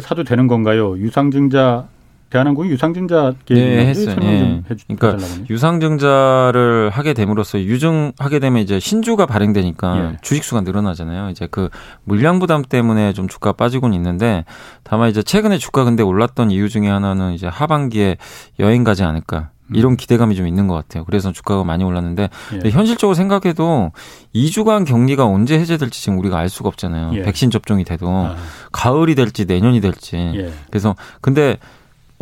[0.00, 0.96] 사도 되는 건가요?
[0.98, 1.88] 유상증자
[2.30, 4.16] 대한항공이 유상증자 네, 했어요.
[4.20, 4.62] 네.
[4.86, 5.16] 그러니까
[5.50, 10.16] 유상증자를 하게 됨으로써 유증하게 되면 이제 신주가 발행되니까 예.
[10.22, 11.30] 주식 수가 늘어나잖아요.
[11.30, 11.68] 이제 그
[12.04, 14.44] 물량 부담 때문에 좀 주가 빠지곤 있는데
[14.84, 18.16] 다만 이제 최근에 주가 근데 올랐던 이유 중에 하나는 이제 하반기에
[18.60, 19.50] 여행 가지 않을까.
[19.66, 19.74] 음.
[19.74, 21.04] 이런 기대감이 좀 있는 것 같아요.
[21.04, 22.28] 그래서 주가가 많이 올랐는데
[22.64, 22.70] 예.
[22.70, 23.90] 현실적으로 생각해도
[24.36, 27.10] 2주간 격리가 언제 해제될지 지금 우리가 알 수가 없잖아요.
[27.14, 27.22] 예.
[27.22, 28.36] 백신 접종이 돼도 아.
[28.70, 30.16] 가을이 될지 내년이 될지.
[30.16, 30.52] 예.
[30.70, 31.56] 그래서 근데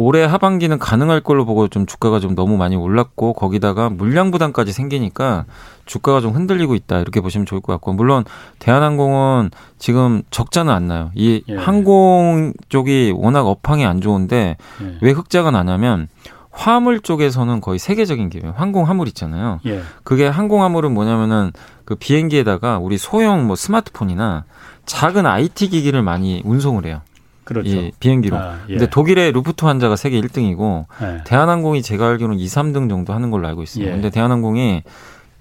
[0.00, 5.44] 올해 하반기는 가능할 걸로 보고 좀 주가가 좀 너무 많이 올랐고 거기다가 물량 부담까지 생기니까
[5.86, 8.24] 주가가 좀 흔들리고 있다 이렇게 보시면 좋을 것 같고 물론
[8.60, 11.10] 대한항공은 지금 적자는 안 나요.
[11.16, 11.56] 이 예.
[11.56, 14.98] 항공 쪽이 워낙 업황이 안 좋은데 예.
[15.02, 16.06] 왜 흑자가 나냐면
[16.52, 19.58] 화물 쪽에서는 거의 세계적인 기업, 항공 화물 있잖아요.
[19.66, 19.82] 예.
[20.04, 21.50] 그게 항공 화물은 뭐냐면은
[21.84, 24.44] 그 비행기에다가 우리 소형 뭐 스마트폰이나
[24.86, 27.00] 작은 IT 기기를 많이 운송을 해요.
[27.48, 27.70] 그렇죠.
[27.70, 28.36] 이 비행기로.
[28.36, 28.74] 아, 예.
[28.74, 31.24] 근데 독일의 루프트한자가 세계 1등이고 예.
[31.24, 33.90] 대한항공이 제가 알기로는 2, 3등 정도 하는 걸로 알고 있습니다.
[33.90, 33.94] 예.
[33.94, 34.82] 근데 대한항공이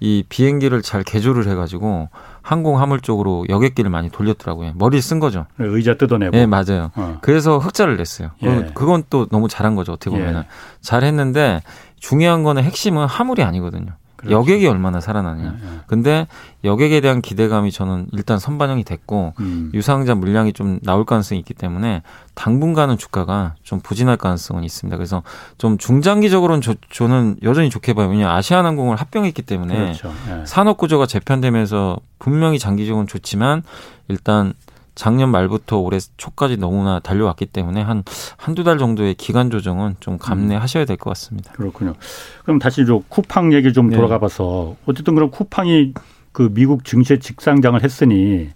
[0.00, 2.08] 이 비행기를 잘 개조를 해가지고
[2.40, 4.72] 항공 화물 쪽으로 여객기를 많이 돌렸더라고요.
[4.76, 5.44] 머리를 쓴 거죠.
[5.58, 6.34] 의자 뜯어내고.
[6.34, 6.92] 네, 맞아요.
[6.94, 7.18] 어.
[7.20, 8.30] 그래서 흑자를 냈어요.
[8.42, 8.70] 예.
[8.72, 9.92] 그건 또 너무 잘한 거죠.
[9.92, 10.46] 어떻게 보면은 예.
[10.80, 11.60] 잘했는데
[11.98, 13.92] 중요한 거는 핵심은 화물이 아니거든요.
[14.18, 14.36] 그렇죠.
[14.36, 15.42] 여객이 얼마나 살아나냐.
[15.42, 15.80] 네, 네.
[15.86, 16.26] 근데
[16.64, 19.70] 여객에 대한 기대감이 저는 일단 선반영이 됐고 음.
[19.74, 22.02] 유상자 물량이 좀 나올 가능성이 있기 때문에
[22.34, 24.96] 당분간은 주가가 좀 부진할 가능성은 있습니다.
[24.96, 25.22] 그래서
[25.56, 28.08] 좀 중장기적으로는 저, 저는 여전히 좋게 봐요.
[28.08, 30.12] 왜냐 아시아나항공을 합병했기 때문에 그렇죠.
[30.26, 30.44] 네.
[30.44, 33.62] 산업 구조가 재편되면서 분명히 장기적으로는 좋지만
[34.08, 34.52] 일단
[34.98, 38.02] 작년 말부터 올해 초까지 너무나 달려왔기 때문에 한
[38.36, 41.52] 한두 달 정도의 기간 조정은 좀 감내하셔야 될 것 같습니다.
[41.52, 41.94] 그렇군요.
[42.42, 43.96] 그럼 다시 저 쿠팡 얘기 좀 네.
[43.96, 45.94] 돌아가 봐서 어쨌든 그럼 쿠팡이
[46.32, 48.48] 그 미국 증시에 직상장을 했으니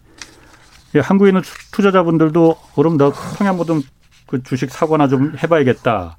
[1.01, 3.83] 한국에 있는 투자자분들도 그럼 나 쿠팡에 한번
[4.27, 6.17] 그 주식 사거나 좀 해봐야겠다.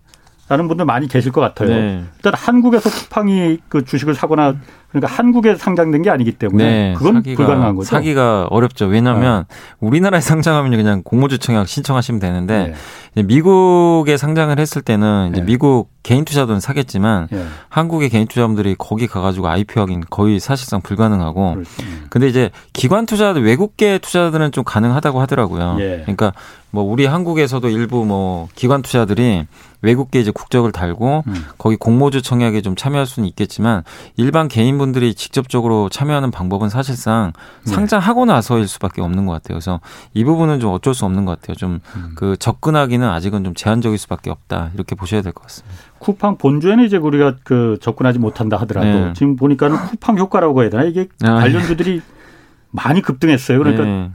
[0.50, 1.69] 라는 분들 많이 계실 것 같아요.
[1.69, 2.03] 네.
[2.17, 4.55] 일단 한국에서 쿠팡이 그 주식을 사거나
[4.89, 7.88] 그러니까 한국에 상장된 게 아니기 때문에 네, 그건 사기가, 불가능한 거죠.
[7.88, 8.88] 사기가 어렵죠.
[8.88, 9.56] 왜냐하면 네.
[9.79, 12.75] 우리나라에 상장하면 그냥 공모주 청약 신청하시면 되는데
[13.15, 13.23] 네.
[13.23, 15.45] 미국에 상장을 했을 때는 이제 네.
[15.45, 17.45] 미국 개인 투자들은 사겠지만 네.
[17.69, 21.71] 한국의 개인 투자분들이 거기 가가지고 IPO하기는 거의 사실상 불가능하고 그렇지.
[22.09, 25.77] 근데 이제 기관 투자들 외국계 투자들은 좀 가능하다고 하더라고요.
[25.79, 26.01] 예.
[26.01, 26.33] 그러니까
[26.71, 29.45] 뭐 우리 한국에서도 일부 뭐 기관 투자들이
[29.83, 31.45] 외국계 이제 국적을 달고 음.
[31.57, 33.83] 거기 공모주 청약에 좀 참여할 수는 있겠지만
[34.15, 37.33] 일반 개인 분들이 직접적으로 참여하는 방법은 사실상
[37.65, 37.71] 네.
[37.73, 39.55] 상장하고 나서일 수밖에 없는 것 같아요.
[39.55, 39.81] 그래서
[40.13, 41.55] 이 부분은 좀 어쩔 수 없는 것 같아요.
[41.55, 42.11] 좀그 음.
[42.15, 45.75] 그 접근하기는 아직은 좀 제한적일 수밖에 없다 이렇게 보셔야 될 것 같습니다.
[46.03, 49.13] 쿠팡 본주에는 이제 우리가 그 접근하지 못한다 하더라도 네.
[49.13, 51.41] 지금 보니까는 쿠팡 효과라고 해야 되나 이게 아, 예.
[51.41, 52.01] 관련주들이
[52.71, 53.57] 많이 급등했어요.
[53.57, 54.11] 그러니까 네.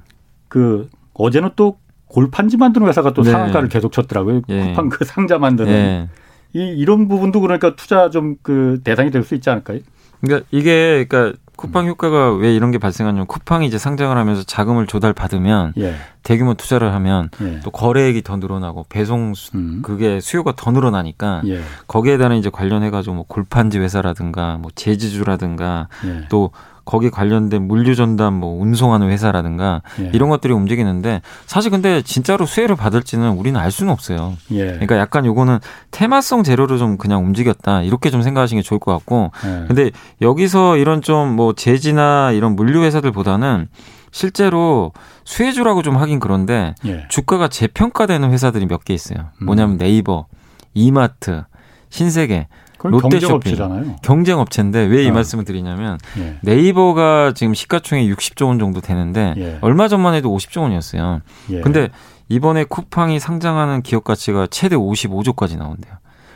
[0.49, 3.31] 그 어제는 또 골판지 만드는 회사가 또 네.
[3.31, 4.43] 상한가를 계속 쳤더라고요.
[4.49, 4.67] 예.
[4.69, 5.73] 쿠팡 그 상자 만드는.
[5.73, 6.09] 예.
[6.55, 9.81] 이 이런 부분도 그러니까 투자 좀 그 대상이 될 수 있지 않을까요?
[10.21, 15.13] 그러니까 이게 그러니까 쿠팡 효과가 왜 이런 게 발생하냐면 쿠팡이 이제 상장을 하면서 자금을 조달
[15.13, 15.97] 받으면 예.
[16.23, 17.59] 대규모 투자를 하면 예.
[17.65, 19.83] 또 거래액이 더 늘어나고 배송 수, 음.
[19.83, 21.61] 그게 수요가 더 늘어나니까 예.
[21.89, 26.27] 거기에 대한 이제 관련해 가지고 뭐 골판지 회사라든가 뭐 제지주라든가 예.
[26.29, 26.53] 또
[26.89, 30.11] 거기 관련된 물류 전담 뭐 운송하는 회사라든가 예.
[30.15, 34.39] 이런 것들이 움직이는데 사실 근데 진짜로 수혜를 받을지는 우리는 알 수는 없어요.
[34.53, 34.65] 예.
[34.69, 35.59] 그러니까 약간 요거는
[35.91, 39.65] 테마성 재료로 좀 그냥 움직였다 이렇게 좀 생각하시는 게 좋을 것 같고 예.
[39.69, 39.91] 근데
[40.23, 43.69] 여기서 이런 좀 뭐 제지나 이런 물류 회사들보다는
[44.11, 44.93] 실제로
[45.25, 47.05] 수혜주라고 좀 하긴 그런데 예.
[47.11, 49.27] 주가가 재평가되는 회사들이 몇 개 있어요.
[49.43, 49.79] 뭐냐면 음.
[49.79, 50.25] 네이버,
[50.73, 51.45] 이마트,
[51.91, 52.49] 신세계
[52.83, 55.13] 롯데쇼핑 경쟁 업체인데 왜이 어.
[55.13, 56.39] 말씀을 드리냐면 예.
[56.43, 59.59] 네이버가 지금 시가총액 60조 원 정도 되는데 예.
[59.61, 61.21] 얼마 전만 해도 50조 원이었어요.
[61.51, 61.61] 예.
[61.61, 61.89] 근데
[62.29, 65.95] 이번에 쿠팡이 상장하는 기업 가치가 최대 55조까지 나온대요.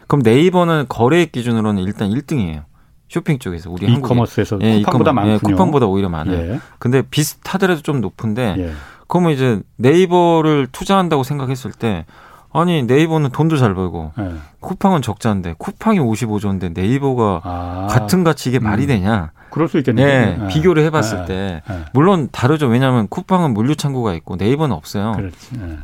[0.09, 2.65] 그럼 네이버는 거래액 기준으로는 일단 1등이에요.
[3.09, 5.35] 쇼핑 쪽에서 우리 이커머스에서 예, 쿠팡보다 많군요.
[5.35, 6.55] 예, 쿠팡보다 오히려 많아요.
[6.55, 6.61] 예.
[6.79, 8.73] 근데 비슷하더라도 좀 높은데 예.
[9.07, 12.07] 그러면 이제 네이버를 투자한다고 생각했을 때
[12.53, 14.33] 아니 네이버는 돈도 잘 벌고 네.
[14.61, 17.87] 쿠팡은 적자인데 쿠팡이 55조인데 네이버가 아.
[17.91, 18.89] 같은 가치 이게 말이 음.
[18.89, 19.33] 되냐?
[19.51, 20.07] 그럴 수 있겠네요.
[20.07, 20.49] 네, 네.
[20.49, 21.25] 비교를 해봤을 네.
[21.27, 21.85] 때 네.
[21.93, 22.67] 물론 다르죠.
[22.67, 25.13] 왜냐하면 쿠팡은 물류 창고가 있고 네이버는 없어요.
[25.13, 25.59] 그렇지.
[25.59, 25.79] 네.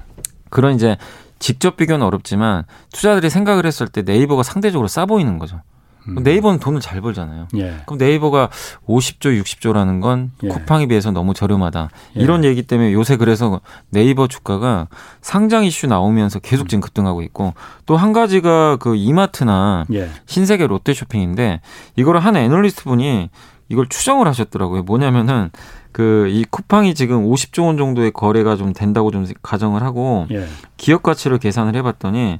[0.50, 0.96] 그런 이제
[1.38, 5.61] 직접 비교는 어렵지만 투자들이 생각을 했을 때 네이버가 상대적으로 싸 보이는 거죠.
[6.09, 6.23] 음.
[6.23, 7.49] 네이버는 돈을 잘 벌잖아요.
[7.57, 7.77] 예.
[7.87, 8.49] 그럼 네이버가
[8.87, 10.49] 50조, 60조라는 건 예.
[10.49, 11.90] 쿠팡에 비해서 너무 저렴하다.
[12.16, 12.21] 예.
[12.21, 14.88] 이런 얘기 때문에 요새 그래서 네이버 주가가
[15.21, 17.55] 상장 이슈 나오면서 계속 지금 급등하고 있고
[17.87, 20.09] 또 한 가지가 그 이마트나 예.
[20.27, 21.61] 신세계 롯데쇼핑인데
[21.97, 23.29] 이거를 한 애널리스트 분이
[23.68, 24.83] 이걸 추정을 하셨더라고요.
[24.85, 25.51] 뭐냐면은
[25.92, 30.47] 그 이 쿠팡이 지금 50조 원 정도의 거래가 좀 된다고 좀 가정을 하고 예.
[30.77, 32.38] 기업 가치를 계산을 해봤더니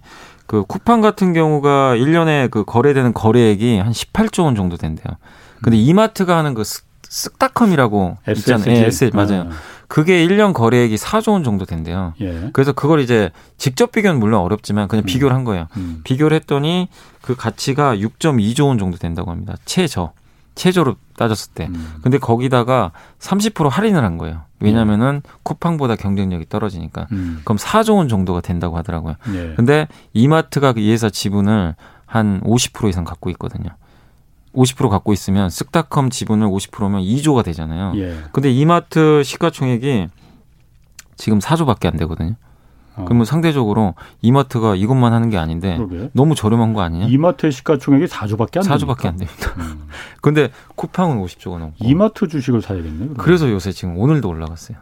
[0.49, 5.05] 그 쿠팡 같은 경우가 1년에 그 거래되는 거래액이 한 18조 원 정도 된대요.
[5.63, 5.83] 근데 음.
[5.83, 8.71] 이마트가 하는 그 쓱닷컴이라고 있잖아요.
[8.71, 9.43] 예, SS 맞아요.
[9.43, 9.51] 아.
[9.89, 12.15] 그게 1년 거래액이 4조 원 정도 된대요.
[12.23, 12.49] 예.
[12.55, 15.07] 그래서 그걸 이제 직접 비교는 물론 어렵지만 그냥 음.
[15.07, 15.69] 비교를 한 거예요.
[15.77, 16.01] 음.
[16.05, 16.89] 비교를 했더니
[17.21, 19.55] 그 가치가 6.2조 원 정도 된다고 합니다.
[19.67, 20.13] 최저.
[20.59, 21.69] 최저로 따졌을 때.
[21.69, 21.95] 음.
[22.03, 22.91] 근데 거기다가
[23.21, 24.43] 30% 할인을 한 거예요.
[24.59, 25.31] 왜냐면은 예.
[25.45, 27.07] 쿠팡보다 경쟁력이 떨어지니까.
[27.13, 27.41] 음.
[27.45, 29.15] 그럼 4조 원 정도가 된다고 하더라고요.
[29.35, 29.55] 예.
[29.55, 33.71] 근데 이마트가 그이 회사 지분을 한 50% 이상 갖고 있거든요.
[34.53, 37.93] 50% 갖고 있으면 쓱닷컴 지분을 50%면 2조가 되잖아요.
[37.97, 38.19] 예.
[38.33, 40.09] 근데 이마트 시가총액이
[41.17, 42.35] 지금 4조밖에 안 되거든요.
[42.99, 43.05] 어.
[43.05, 46.11] 그러면 상대적으로 이마트가 이것만 하는 게 아닌데 그러게.
[46.13, 47.07] 너무 저렴한 거 아니냐?
[47.09, 49.53] 이마트의 시가총액이 4조밖에 안 4조밖에 안 됩니다.
[49.59, 49.87] 음.
[50.21, 51.77] 근데 쿠팡은 50조가 넘고.
[51.81, 53.15] 이마트 주식을 사야겠네요.
[53.15, 54.79] 그래서 요새 지금 오늘도 올라갔어요.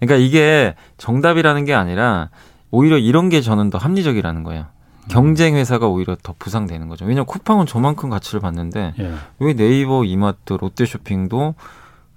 [0.00, 2.30] 그러니까 이게 정답이라는 게 아니라
[2.70, 4.66] 오히려 이런 게 저는 더 합리적이라는 거예요.
[5.08, 7.06] 경쟁 회사가 오히려 더 부상되는 거죠.
[7.06, 9.14] 왜냐면 쿠팡은 저만큼 가치를 받는데 예.
[9.38, 11.54] 왜 네이버, 이마트, 롯데쇼핑도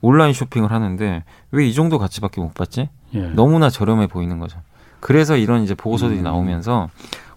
[0.02, 2.90] 온라인 쇼핑을 하는데 왜 이 정도 가치밖에 못 받지?
[3.14, 3.20] 예.
[3.30, 4.60] 너무나 저렴해 보이는 거죠.
[5.02, 6.24] 그래서 이런 이제 보고서들이 음.
[6.24, 6.90] 나오면서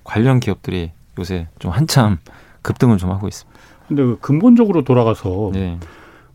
[0.04, 2.18] 관련 기업들이 요새 좀 한참
[2.62, 3.60] 급등을 좀 하고 있습니다.
[3.88, 5.78] 근데 그 근본적으로 돌아가서 네.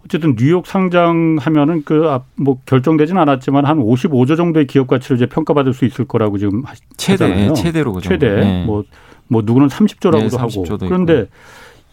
[0.05, 6.05] 어쨌든 뉴욕 상장하면은 그뭐 결정되진 않았지만 한 55조 정도의 기업 가치를 이제 평가받을 수 있을
[6.05, 6.63] 거라고 지금
[6.97, 8.09] 최대 네, 최대로 그죠.
[8.09, 8.65] 최대 네.
[8.65, 11.27] 뭐뭐 누구는 30조라고도 네, 하고 그런데.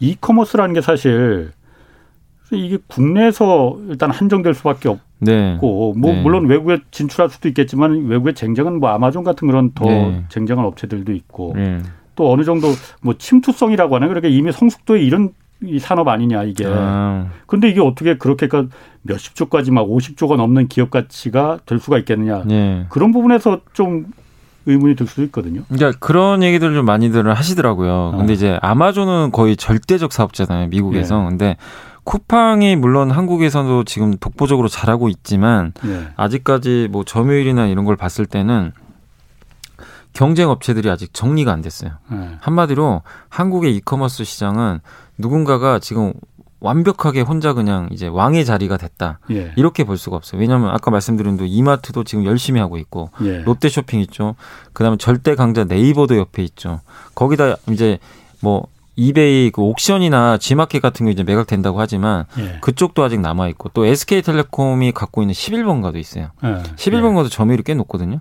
[0.01, 1.53] 이커머스라는 게 사실
[2.53, 5.59] 이게 국내에서 일단 한정될 수밖에 없 고 네.
[5.61, 6.22] 뭐 네.
[6.22, 10.24] 물론 외국에 진출할 수도 있겠지만 외국의 쟁쟁은 뭐 아마존 같은 그런 더 네.
[10.29, 11.81] 쟁쟁한 업체들도 있고 네.
[12.16, 12.68] 또 어느 정도
[13.00, 15.31] 뭐 침투성이라고 하는 그러니까 이미 성숙도에 이런
[15.62, 16.64] 이 산업 아니냐 이게.
[16.66, 17.29] 아.
[17.46, 18.48] 근데 이게 어떻게 그렇게
[19.02, 22.42] 몇십 조까지 막 50조가 넘는 기업 가치가 될 수가 있겠느냐.
[22.44, 22.87] 네.
[22.90, 24.07] 그런 부분에서 좀
[24.66, 25.62] 의문이 들 수도 있거든요.
[25.68, 28.14] 그러니까 그런 얘기들을 좀 많이들 하시더라고요.
[28.16, 28.35] 근데 어.
[28.35, 31.22] 이제 아마존은 거의 절대적 사업자잖아요, 미국에서.
[31.22, 31.29] 예.
[31.29, 31.57] 근데
[32.07, 36.09] 쿠팡이 물론 한국에서도 지금 독보적으로 잘하고 있지만 예.
[36.14, 38.73] 아직까지 뭐 점유율이나 이런 걸 봤을 때는
[40.12, 41.90] 경쟁 업체들이 아직 정리가 안 됐어요.
[42.12, 42.38] 예.
[42.40, 44.81] 한마디로 한국의 이커머스 시장은
[45.19, 46.12] 누군가가 지금
[46.61, 49.19] 완벽하게 혼자 그냥 이제 왕의 자리가 됐다.
[49.33, 49.53] 예.
[49.57, 50.40] 이렇게 볼 수가 없어요.
[50.40, 53.42] 왜냐하면 아까 말씀드린 대로 이마트도 지금 열심히 하고 있고 예.
[53.42, 54.37] 롯데 쇼핑 있죠.
[54.73, 56.81] 그다음에 절대 강자 네이버도 옆에 있죠.
[57.16, 57.99] 거기다 이제
[58.40, 62.59] 뭐 이베이 그 옥션이나 지마켓 같은 게 이제 매각된다고 하지만 예.
[62.63, 66.31] 그쪽도 아직 남아 있고 또 SK텔레콤이 갖고 있는 11번가도 있어요.
[66.45, 66.63] 예.
[66.77, 68.21] 11번가도 점유율이 꽤 높거든요.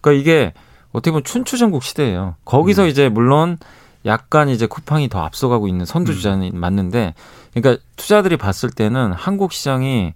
[0.00, 0.52] 그러니까 이게
[0.92, 2.36] 어떻게 보면 춘추전국 시대예요.
[2.46, 2.88] 거기서 음.
[2.88, 3.58] 이제 물론
[4.06, 6.58] 약간 이제 쿠팡이 더 앞서가고 있는 선두주자는 음.
[6.58, 7.14] 맞는데
[7.52, 10.14] 그러니까 투자들이 봤을 때는 한국 시장이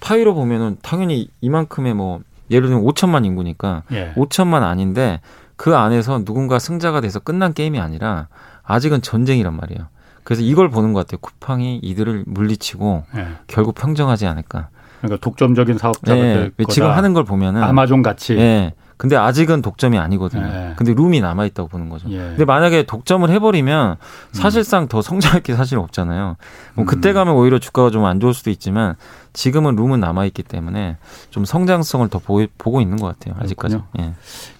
[0.00, 4.12] 파이로 보면은 당연히 이만큼의 뭐 예를 들면 5천만 인구니까 예.
[4.16, 5.20] 5천만 아닌데
[5.56, 8.28] 그 안에서 누군가 승자가 돼서 끝난 게임이 아니라
[8.72, 9.88] 아직은 전쟁이란 말이에요.
[10.24, 11.18] 그래서 이걸 보는 것 같아요.
[11.20, 13.26] 쿠팡이 이들을 물리치고 예.
[13.46, 14.68] 결국 평정하지 않을까.
[15.00, 16.50] 그러니까 독점적인 사업자가 네.
[16.68, 18.34] 지금 하는 걸 보면은 아마존 같이.
[18.34, 18.74] 네.
[19.00, 20.46] 근데 아직은 독점이 아니거든요.
[20.46, 20.74] 예.
[20.76, 22.06] 근데 룸이 남아 있다고 보는 거죠.
[22.10, 22.18] 예.
[22.18, 23.96] 근데 만약에 독점을 해버리면
[24.32, 24.88] 사실상 음.
[24.88, 26.36] 더 성장할 게 사실 없잖아요.
[26.74, 27.14] 뭐 그때 음.
[27.14, 28.96] 가면 오히려 주가가 좀 안 좋을 수도 있지만
[29.32, 30.98] 지금은 룸은 남아 있기 때문에
[31.30, 33.40] 좀 성장성을 더 보, 고 있는 것 같아요.
[33.42, 33.78] 아직까지.
[34.00, 34.12] 예.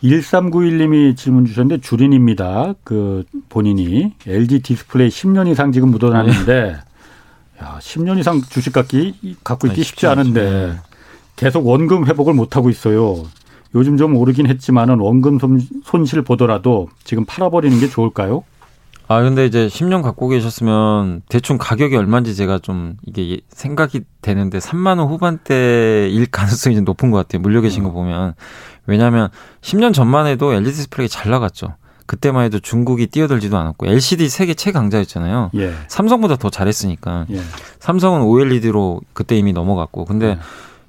[0.02, 2.72] 1391님이 질문 주셨는데 주린입니다.
[2.82, 6.78] 그 본인이 LG 디스플레이 10년 이상 지금 묻어놨는데
[7.62, 10.78] 야, 10년 이상 주식 갖기 갖고 있기 아, 쉽지 않은데
[11.36, 13.24] 계속 원금 회복을 못 하고 있어요.
[13.74, 15.38] 요즘 좀 오르긴 했지만은 원금
[15.84, 18.44] 손실 보더라도 지금 팔아버리는 게 좋을까요?
[19.06, 24.98] 아 근데 이제 10년 갖고 계셨으면 대충 가격이 얼마인지 제가 좀 이게 생각이 되는데 3만
[24.98, 27.42] 원 후반대일 가능성이 좀 높은 것 같아요.
[27.42, 27.94] 물려 계신 거 음.
[27.94, 28.34] 보면
[28.86, 29.28] 왜냐하면
[29.62, 31.74] 10년 전만 해도 LG 디스플레이 잘 나갔죠.
[32.06, 35.50] 그때만 해도 중국이 뛰어들지도 않았고 LCD 세계 최강자였잖아요.
[35.56, 35.72] 예.
[35.86, 37.26] 삼성보다 더 잘했으니까.
[37.30, 37.40] 예.
[37.78, 40.38] 삼성은 OLED로 그때 이미 넘어갔고 근데 예.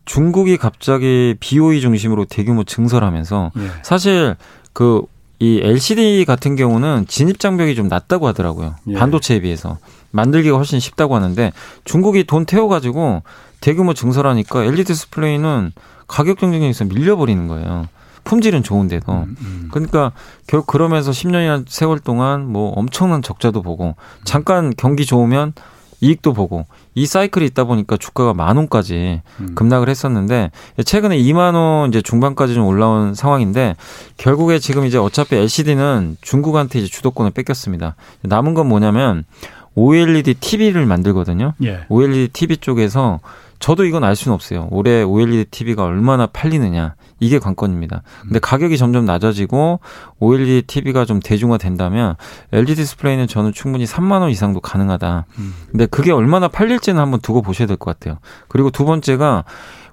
[0.06, 3.70] 중국이 갑자기 BOE 중심으로 대규모 증설 하면서 예.
[3.84, 4.36] 사실
[4.74, 5.04] 그
[5.42, 8.76] 이 LCD 같은 경우는 진입 장벽이 좀 낮다고 하더라고요.
[8.90, 8.94] 예.
[8.94, 9.80] 반도체에 비해서.
[10.12, 11.52] 만들기가 훨씬 쉽다고 하는데
[11.84, 13.24] 중국이 돈 태워 가지고
[13.60, 15.72] 대규모 증설하니까 LED 디스플레이는
[16.08, 17.88] 가격 경쟁력에서 밀려버리는 거예요.
[18.24, 19.12] 품질은 좋은데도.
[19.12, 19.70] 음, 음.
[19.72, 20.12] 그러니까
[20.46, 25.54] 결국 그러면서 10년이나 세월 동안 뭐 엄청난 적자도 보고 잠깐 경기 좋으면
[26.02, 29.56] 이익도 보고 이 사이클이 있다 보니까 주가가 만 원까지 음.
[29.56, 30.52] 급락을 했었는데
[30.84, 33.76] 최근에 2만 원 이제 중반까지 좀 올라온 상황인데
[34.18, 37.96] 결국에 지금 이제 어차피 LCD는 중국한테 이제 주도권을 뺏겼습니다.
[38.24, 39.24] 남은 건 뭐냐면
[39.76, 41.54] OLED TV를 만들거든요.
[41.64, 41.86] 예.
[41.88, 43.20] OLED TV 쪽에서
[43.62, 44.68] 저도 이건 알 수는 없어요.
[44.72, 46.96] 올해 OLED TV가 얼마나 팔리느냐.
[47.20, 48.02] 이게 관건입니다.
[48.24, 49.80] 근데 가격이 점점 낮아지고
[50.20, 52.16] OLED TV가 좀 대중화된다면
[52.52, 55.26] LG 디스플레이는 저는 충분히 3만 원 이상도 가능하다.
[55.38, 55.54] 음.
[55.70, 58.18] 근데 그게 얼마나 팔릴지는 한번 두고 보셔야 될 것 같아요.
[58.48, 59.46] 그리고 두 번째가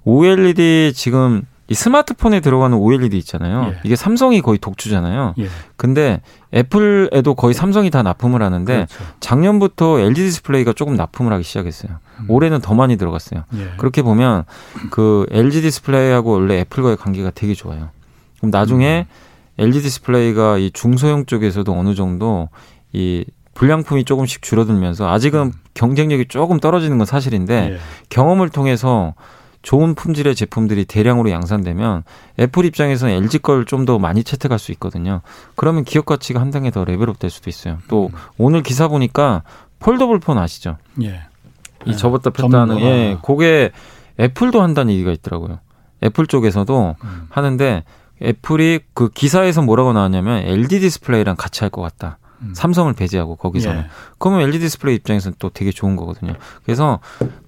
[0.05, 3.73] OLED 지금 이 스마트폰에 들어가는 OLED 있잖아요.
[3.73, 3.81] 예.
[3.85, 5.35] 이게 삼성이 거의 독주잖아요.
[5.39, 5.49] 예.
[5.77, 6.23] 근데
[6.55, 9.05] 애플에도 거의 삼성이 다 납품을 하는데 그렇죠.
[9.21, 11.99] 작년부터 LG 디스플레이가 조금 납품을 하기 시작했어요.
[12.21, 12.25] 음.
[12.29, 13.45] 올해는 더 많이 들어갔어요.
[13.55, 13.73] 예.
[13.77, 14.45] 그렇게 보면
[14.91, 17.91] 그 LG 디스플레이하고 원래 애플과의 관계가 되게 좋아요.
[18.39, 19.63] 그럼 나중에 음.
[19.63, 22.49] LG 디스플레이가 이 중소형 쪽에서도 어느 정도
[22.95, 25.53] 이 불량품이 조금씩 줄어들면서 아직은 음.
[25.75, 27.79] 경쟁력이 조금 떨어지는 건 사실인데 예.
[28.09, 29.13] 경험을 통해서
[29.63, 32.05] 좋은 품질의 제품들이 대량으로 양산되면
[32.39, 35.21] 애플 입장에서는 LG 걸 좀 더 많이 채택할 수 있거든요.
[35.57, 37.79] 그러면 기업 가치가 한 단계 더 레벨업 될 수도 있어요.
[37.89, 38.19] 또 음.
[38.39, 39.43] 오늘 기사 보니까
[39.81, 40.77] 폴더블 폰 아시죠?
[41.03, 41.23] 예.
[41.87, 41.97] 이 네.
[41.97, 43.71] 접었다 폈다 하는 예, 그게
[44.19, 45.61] 애플도 한다는 얘기가 있더라고요.
[46.03, 47.27] 애플 쪽에서도 음.
[47.31, 47.85] 하는데
[48.23, 52.19] 애플이 그 기사에서 뭐라고 나왔냐면 LG 디스플레이랑 같이 할 것 같다.
[52.43, 52.53] 음.
[52.55, 53.81] 삼성을 배제하고 거기서는.
[53.81, 53.87] 예.
[54.19, 56.35] 그러면 LG 디스플레이 입장에서는 또 되게 좋은 거거든요.
[56.65, 57.01] 그래서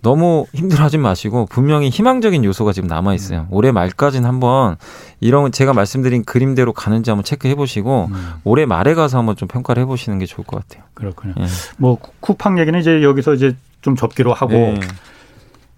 [0.02, 3.40] 너무 힘들어하지 마시고 분명히 희망적인 요소가 지금 남아 있어요.
[3.40, 3.46] 음.
[3.50, 4.76] 올해 말까지는 한번
[5.20, 8.32] 이런 제가 말씀드린 그림대로 가는지 한번 체크해 보시고 음.
[8.44, 10.84] 올해 말에 가서 한번 좀 평가를 해 보시는 게 좋을 것 같아요.
[10.94, 11.34] 그렇군요.
[11.38, 11.46] 예.
[11.78, 14.80] 뭐 쿠팡 얘기는 이제 여기서 이제 좀 접기로 하고 예.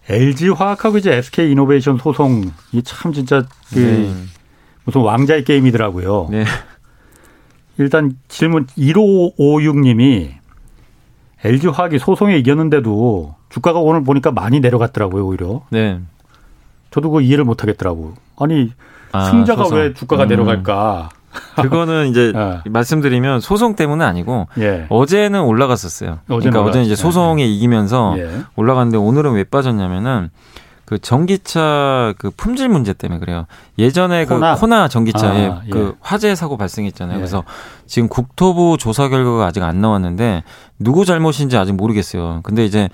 [0.09, 2.51] LG 화학하고 이제 SK 이노베이션 소송이
[2.85, 4.13] 참 진짜 그 네.
[4.85, 6.29] 무슨 왕자의 게임이더라고요.
[6.31, 6.45] 네.
[7.79, 10.31] 일단 질문 1556님이
[11.45, 15.63] LG 화학이 소송에 이겼는데도 주가가 오늘 보니까 많이 내려갔더라고요, 오히려.
[15.71, 16.01] 네.
[16.91, 18.15] 저도 그 이해를 못 하겠더라고.
[18.39, 18.73] 아니,
[19.13, 19.79] 아, 승자가 소송.
[19.79, 20.29] 왜 주가가 음.
[20.29, 21.11] 내려갈까?
[21.57, 22.61] 그거는 이제 네.
[22.69, 24.87] 말씀드리면 소송 때문은 아니고 예.
[24.91, 26.19] 어제는 올라갔었어요.
[26.27, 27.47] 그러니까 어제는 이제 소송에 예.
[27.47, 28.43] 이기면서 예.
[28.55, 30.31] 올라갔는데 오늘은 왜 빠졌냐면은
[30.85, 33.47] 그 전기차 그 품질 문제 때문에 그래요.
[33.79, 35.71] 예전에 그 코나, 그 코나 전기차에 아, 예.
[35.71, 37.17] 그 화재 사고 발생했잖아요.
[37.17, 37.19] 예.
[37.19, 37.45] 그래서
[37.87, 40.43] 지금 국토부 조사 결과가 아직 안 나왔는데
[40.79, 42.41] 누구 잘못인지 아직 모르겠어요.
[42.43, 42.89] 근데 이제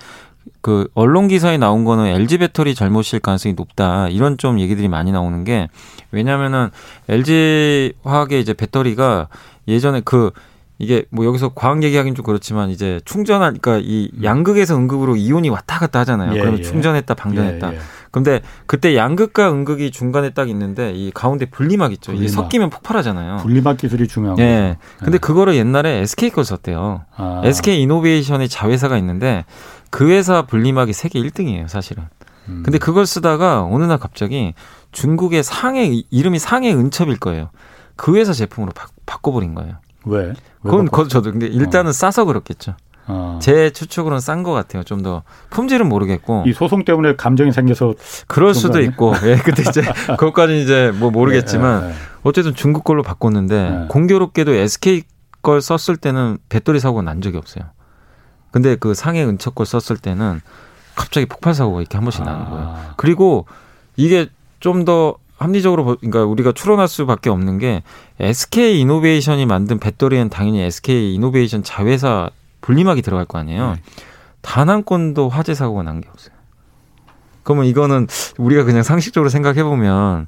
[0.61, 4.07] 그 언론 기사에 나온 거는 LG 배터리 잘못일 가능성이 높다.
[4.09, 5.67] 이런 좀 얘기들이 많이 나오는 게
[6.11, 6.69] 왜냐면은
[7.07, 9.27] LG 화학의 이제 배터리가
[9.67, 10.31] 예전에 그
[10.79, 14.23] 이게 뭐 여기서 과학 얘기하기는 좀 그렇지만 이제 충전하니까 이 음.
[14.23, 16.33] 양극에서 음극으로 이온이 왔다 갔다 하잖아요.
[16.33, 16.63] 예, 그러면 예.
[16.63, 17.73] 충전했다 방전했다.
[17.73, 17.79] 예, 예.
[18.11, 22.13] 근데 그때 양극과 음극이 중간에 딱 있는데 이 가운데 분리막 있죠.
[22.13, 22.23] 분리막.
[22.23, 23.37] 이게 섞이면 폭발하잖아요.
[23.37, 24.77] 분리막 기술이 중요한 예.
[24.79, 25.05] 거죠.
[25.05, 25.17] 근데 예.
[25.19, 27.01] 그거를 옛날에 SK 걸 썼대요.
[27.15, 27.41] 아.
[27.43, 29.43] SK 이노베이션의 자회사가 있는데
[29.91, 32.05] 그 회사 분리막이 세계 1등이에요, 사실은.
[32.47, 32.63] 음.
[32.63, 34.53] 근데 그걸 쓰다가 어느 날 갑자기
[34.93, 37.49] 중국의 상해 이름이 상해 은첩일 거예요.
[37.97, 39.75] 그 회사 제품으로 바, 바꿔버린 거예요.
[40.05, 40.33] 왜?
[40.61, 41.93] 그건 그건 저도 근데 일단은 어.
[41.93, 42.75] 싸서 그렇겠죠.
[43.07, 43.39] 어.
[43.41, 44.83] 제 추측으로는 싼 것 같아요.
[44.83, 47.95] 좀 더 품질은 모르겠고 이 소송 때문에 감정이 생겨서
[48.27, 49.81] 그럴 수도 있고 예 근데 이제
[50.17, 51.99] 그것까지 이제 뭐 모르겠지만 네, 네, 네.
[52.23, 53.85] 어쨌든 중국 걸로 바꿨는데 네.
[53.89, 55.03] 공교롭게도 SK
[55.41, 57.63] 걸 썼을 때는 배터리 사고가 난 적이 없어요.
[58.51, 60.41] 근데 그 상해 은척 걸 썼을 때는
[60.95, 62.25] 갑자기 폭발 사고가 이렇게 한 번씩 아.
[62.25, 62.75] 나는 거예요.
[62.97, 63.45] 그리고
[63.95, 64.27] 이게
[64.59, 67.81] 좀더 합리적으로 그러니까 우리가 추론할 수밖에 없는 게
[68.19, 72.29] SK 이노베이션이 만든 배터리는 당연히 SK 이노베이션 자회사
[72.61, 73.73] 분리막이 들어갈 거 아니에요.
[73.75, 73.81] 네.
[74.41, 76.33] 단한 건도 화재 사고가 난 게 없어요.
[77.43, 80.27] 그러면 이거는 우리가 그냥 상식적으로 생각해 보면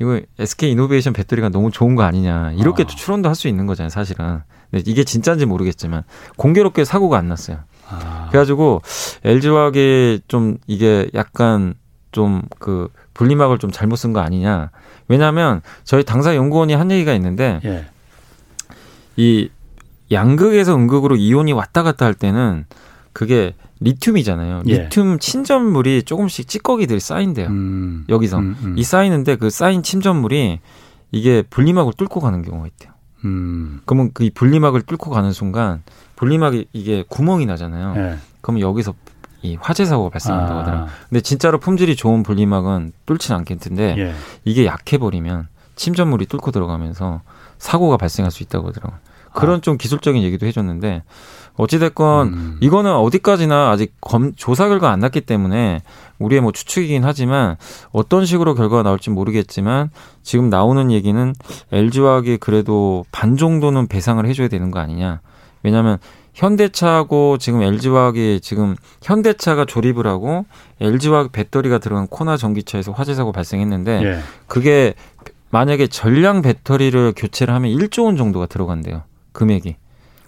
[0.00, 2.86] 이거 SK 이노베이션 배터리가 너무 좋은 거 아니냐 이렇게 아.
[2.86, 4.40] 추론도 할 수 있는 거잖아요, 사실은.
[4.70, 6.04] 근데 이게 진짜인지 모르겠지만
[6.36, 7.58] 공교롭게 사고가 안 났어요.
[7.88, 8.28] 아.
[8.30, 8.82] 그래가지고
[9.24, 11.74] LG화학이 좀 이게 약간
[12.12, 12.88] 좀 그
[13.20, 14.70] 분리막을 좀 잘못 쓴 거 아니냐.
[15.08, 17.84] 왜냐하면 저희 당사 연구원이 한 얘기가 있는데 예.
[19.16, 19.50] 이
[20.10, 22.64] 양극에서 음극으로 이온이 왔다 갔다 할 때는
[23.12, 24.62] 그게 리튬이잖아요.
[24.68, 24.84] 예.
[24.84, 27.48] 리튬 침전물이 조금씩 찌꺼기들이 쌓인대요.
[27.48, 28.06] 음.
[28.08, 28.78] 여기서 음, 음.
[28.78, 30.60] 이 쌓이는데 그 쌓인 침전물이
[31.12, 32.92] 이게 분리막을 뚫고 가는 경우가 있대요.
[33.26, 33.82] 음.
[33.84, 35.82] 그러면 그 분리막을 뚫고 가는 순간
[36.16, 37.94] 분리막이 이게 구멍이 나잖아요.
[37.96, 38.16] 예.
[38.40, 38.94] 그러면 여기서
[39.42, 40.62] 이 화재 사고가 발생한다고 아.
[40.62, 40.88] 하더라고요.
[41.08, 44.14] 근데 진짜로 품질이 좋은 분리막은 뚫지는 않겠는데 예.
[44.44, 47.22] 이게 약해 버리면 침전물이 뚫고 들어가면서
[47.58, 48.98] 사고가 발생할 수 있다고 하더라고요.
[49.32, 49.60] 그런 아.
[49.60, 51.02] 좀 기술적인 얘기도 해줬는데
[51.56, 52.56] 어찌됐건 음.
[52.60, 55.82] 이거는 어디까지나 아직 검, 조사 결과 안 났기 때문에
[56.18, 57.56] 우리의 뭐 추측이긴 하지만
[57.92, 59.90] 어떤 식으로 결과가 나올지 모르겠지만
[60.22, 61.34] 지금 나오는 얘기는
[61.72, 65.20] LG화학이 그래도 반 정도는 배상을 해줘야 되는 거 아니냐.
[65.62, 65.98] 왜냐하면
[66.34, 70.44] 현대차하고 지금 LG화학이 지금 현대차가 조립을 하고
[70.80, 74.18] LG화학 배터리가 들어간 코나 전기차에서 화재 사고 발생했는데 예.
[74.46, 74.94] 그게
[75.50, 79.02] 만약에 전량 배터리를 교체를 하면 1조 원 정도가 들어간대요.
[79.32, 79.76] 금액이.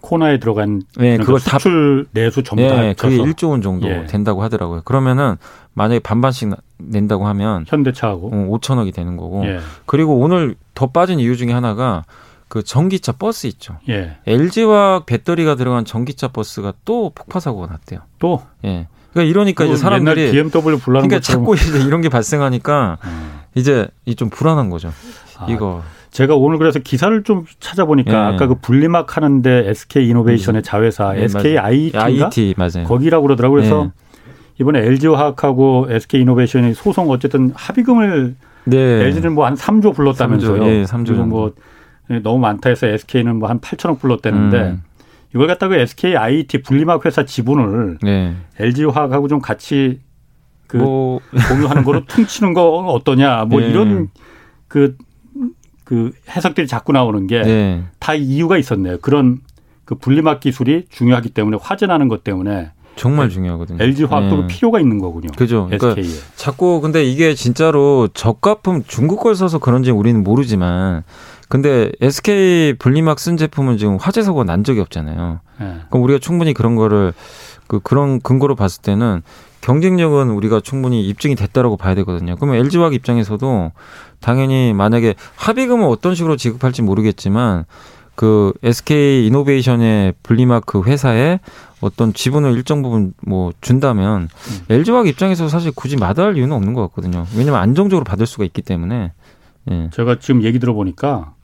[0.01, 4.05] 코너에 들어간 네, 그걸 수출 내수 전부 다 네, 그게 1조 원 정도 예.
[4.07, 4.83] 된다고 하더라고요.
[4.85, 5.37] 그러면은
[5.75, 9.47] 만약에 반반씩 낸다고 하면 현대차하고 어, 5천억이 되는 거고.
[9.47, 9.61] 예.
[9.87, 12.05] 그리고 오늘 더 빠진 이유 중에 하나가
[12.53, 13.79] 그 전기차 버스 있죠.
[13.89, 14.19] 예.
[14.27, 18.01] LG화학 배터리가 들어간 전기차 버스가 또 폭파 사고가 났대요.
[18.19, 18.43] 또?
[18.63, 18.89] 예.
[19.11, 23.41] 그러니까 이러니까 이제 사람들이 BMW 불나는 그러니까 자꾸 이제 이런 게 발생하니까 음.
[23.55, 23.89] 이제
[24.19, 24.93] 좀 불안한 거죠.
[25.39, 28.35] 아, 이거 제가 오늘 그래서 기사를 좀 찾아보니까 네.
[28.35, 30.63] 아까 그 분리막 하는데 SK 이노베이션의 음.
[30.63, 32.85] 자회사 네, SK IT인가 IT 맞아요.
[32.87, 33.61] 거기라고 그러더라고요.
[33.63, 33.91] 그래서 네.
[34.61, 38.77] 이번에 LG 화학하고 SK 이노베이션이 소송 어쨌든 합의금을 네.
[38.77, 40.63] LG는 뭐 한 3조 불렀다면서요.
[40.63, 41.53] 3조, 예, 3조 뭐
[42.23, 44.83] 너무 많다 해서 SK는 뭐 한 8천억 불렀다는데 음.
[45.35, 48.35] 이걸 갖다가 SK IT 분리막 회사 지분을 네.
[48.59, 50.01] LG 화학하고 좀 같이
[50.67, 51.21] 그 뭐.
[51.49, 53.69] 공유하는 거로 퉁치는 거 어떠냐 뭐 네.
[53.69, 54.09] 이런
[54.69, 58.19] 그그 해석들이 자꾸 나오는 게다 네.
[58.19, 58.99] 이유가 있었네요.
[59.01, 59.41] 그런
[59.85, 63.83] 그 분리막 기술이 중요하기 때문에 화재나는 것 때문에 정말 중요하거든요.
[63.83, 64.47] LG 화학도 네.
[64.49, 65.29] 필요가 있는 거군요.
[65.37, 65.67] 그죠.
[65.71, 66.21] 그러니까 SK에.
[66.37, 71.03] 자꾸 근데 이게 진짜로 저가품 중국 걸 써서 그런지 우리는 모르지만
[71.53, 75.41] 근데 SK 분리막 쓴 제품은 지금 화재 사고가 난 적이 없잖아요.
[75.61, 75.77] 네.
[75.91, 77.13] 그럼 우리가 충분히 그런 거를
[77.67, 79.21] 그 그런 근거로 봤을 때는
[79.61, 82.37] 경쟁력은 우리가 충분히 입증이 됐다라고 봐야 되거든요.
[82.37, 83.71] 그러면 LG화학 입장에서도
[84.21, 87.67] 당연히 만약에 합의금은 어떤 식으로 지급할지 모르겠지만
[88.15, 91.39] 그 SK 이노베이션의 분리막 그 회사에
[91.83, 94.61] 어떤 지분을 일정 부분 뭐 준다면 음.
[94.71, 97.27] LG화학 입장에서 사실 굳이 마다할 이유는 없는 것 같거든요.
[97.37, 99.13] 왜냐하면 안정적으로 받을 수가 있기 때문에.
[99.71, 99.91] 예.
[99.93, 101.35] 제가 지금 얘기 들어보니까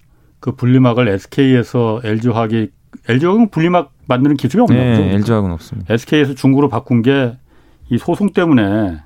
[0.40, 2.70] 그 분리막을 SK에서 LG화학이
[3.08, 5.02] LG화학은 분리막 만드는 기술이 없는 네, 거죠.
[5.16, 5.92] LG화학은 없습니다.
[5.94, 7.36] SK에서 중국으로 바꾼 게
[7.90, 9.00] 이 소송 때문에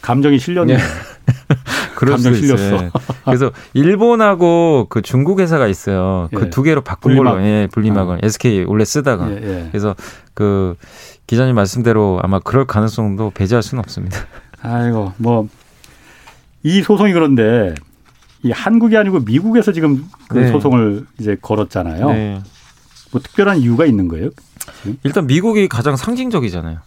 [0.00, 0.76] 감정이 실렸네.
[0.76, 0.82] 네.
[1.94, 2.80] 감정 실렸어.
[2.82, 2.90] 네.
[3.24, 6.28] 그래서 일본하고 그 중국 회사가 있어요.
[6.32, 6.36] 예.
[6.36, 7.34] 그두 개로 바꾼 분리막.
[7.34, 8.18] 걸로 예, 분리막을 어.
[8.20, 9.68] SK 원래 쓰다가 예, 예.
[9.70, 9.94] 그래서
[10.34, 10.74] 그
[11.28, 14.18] 기자님 말씀대로 아마 그럴 가능성도 배제할 수는 없습니다.
[14.60, 15.48] 아이고 뭐
[16.64, 17.74] 이 소송이 그런데
[18.42, 20.50] 이 한국이 아니고 미국에서 지금 그 네.
[20.50, 22.10] 소송을 이제 걸었잖아요.
[22.10, 22.40] 네.
[23.12, 24.30] 뭐 특별한 이유가 있는 거예요?
[25.04, 26.78] 일단 미국이 가장 상징적이잖아요.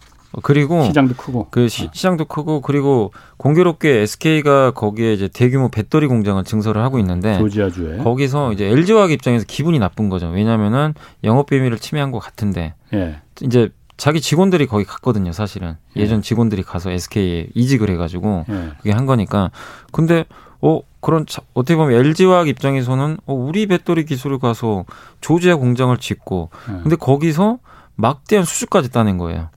[0.42, 6.42] 그리고 시장도 크고 그 시, 장도 크고 그리고 공교롭게 SK가 거기에 이제 대규모 배터리 공장을
[6.44, 10.28] 증설을 하고 있는데 조지아주에 거기서 이제 LG화학 입장에서 기분이 나쁜 거죠.
[10.28, 10.92] 왜냐하면은
[11.24, 13.16] 영업 비밀을 침해한 것 같은데 예.
[13.40, 15.76] 이제 자기 직원들이 거기 갔거든요, 사실은.
[15.96, 16.02] 예.
[16.02, 18.72] 예전 직원들이 가서 SK에 이직을 해가지고 예.
[18.78, 19.50] 그게 한 거니까.
[19.90, 20.26] 근데
[20.62, 24.84] 어 그런 어떻게 보면 LG화학 입장에서는 어 우리 배터리 기술을 가서
[25.20, 26.72] 조지아 공장을 짓고 예.
[26.82, 27.58] 근데 거기서
[27.94, 29.48] 막대한 수주까지 따낸 거예요.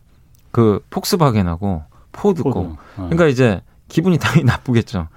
[0.52, 2.52] 그 폭스바겐하고 포드고.
[2.52, 2.68] 포드.
[2.70, 2.78] 어.
[2.96, 5.08] 그러니까 이제 기분이 당연히 나쁘겠죠.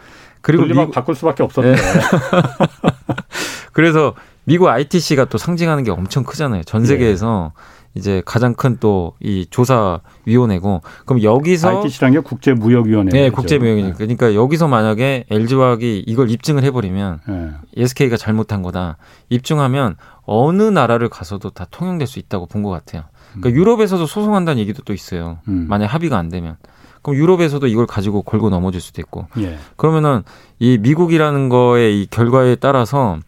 [0.41, 0.91] 그리고 미...
[0.91, 1.75] 바꿀 수밖에 없었네.
[1.75, 1.83] 네.
[3.73, 4.15] 그래서
[4.45, 6.65] 미국 ITC가 또 상징하는 게 엄청 크잖아요.
[6.65, 7.63] 전 세계에서 네.
[7.95, 13.31] 이제 가장 큰 또 이 조사 위원회고 그럼 여기서 ITC라는 게 국제 무역 위원회 네,
[13.31, 13.99] 국제 무역이니까.
[13.99, 14.05] 네.
[14.05, 17.51] 그러니까 여기서 만약에 LG화학이 이걸 입증을 해 버리면 네.
[17.77, 18.97] SK가 잘못한 거다.
[19.29, 23.05] 입증하면 어느 나라를 가서도 다 통용될 수 있다고 본 것 같아요.
[23.33, 23.55] 그러니까 음.
[23.61, 25.39] 유럽에서도 소송한다는 얘기도 또 있어요.
[25.49, 25.67] 음.
[25.69, 26.57] 만약 합의가 안 되면.
[27.03, 29.27] 그럼 유럽에서도 이걸 가지고 걸고 넘어질 수도 있고.
[29.39, 29.59] 예.
[29.77, 30.23] 그러면은
[30.61, 33.19] 이 미국이라는 거의 이 결과에 따라서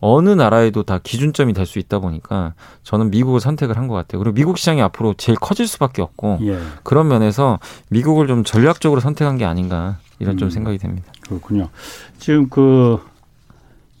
[0.00, 4.20] 어느 나라에도 다 기준점이 될 수 있다 보니까 저는 미국을 선택을 한 것 같아요.
[4.20, 6.58] 그리고 미국 시장이 앞으로 제일 커질 수밖에 없고 예.
[6.84, 7.58] 그런 면에서
[7.90, 10.38] 미국을 좀 전략적으로 선택한 게 아닌가 이런 음.
[10.38, 11.10] 좀 생각이 됩니다.
[11.28, 11.68] 그렇군요.
[12.18, 13.00] 지금 그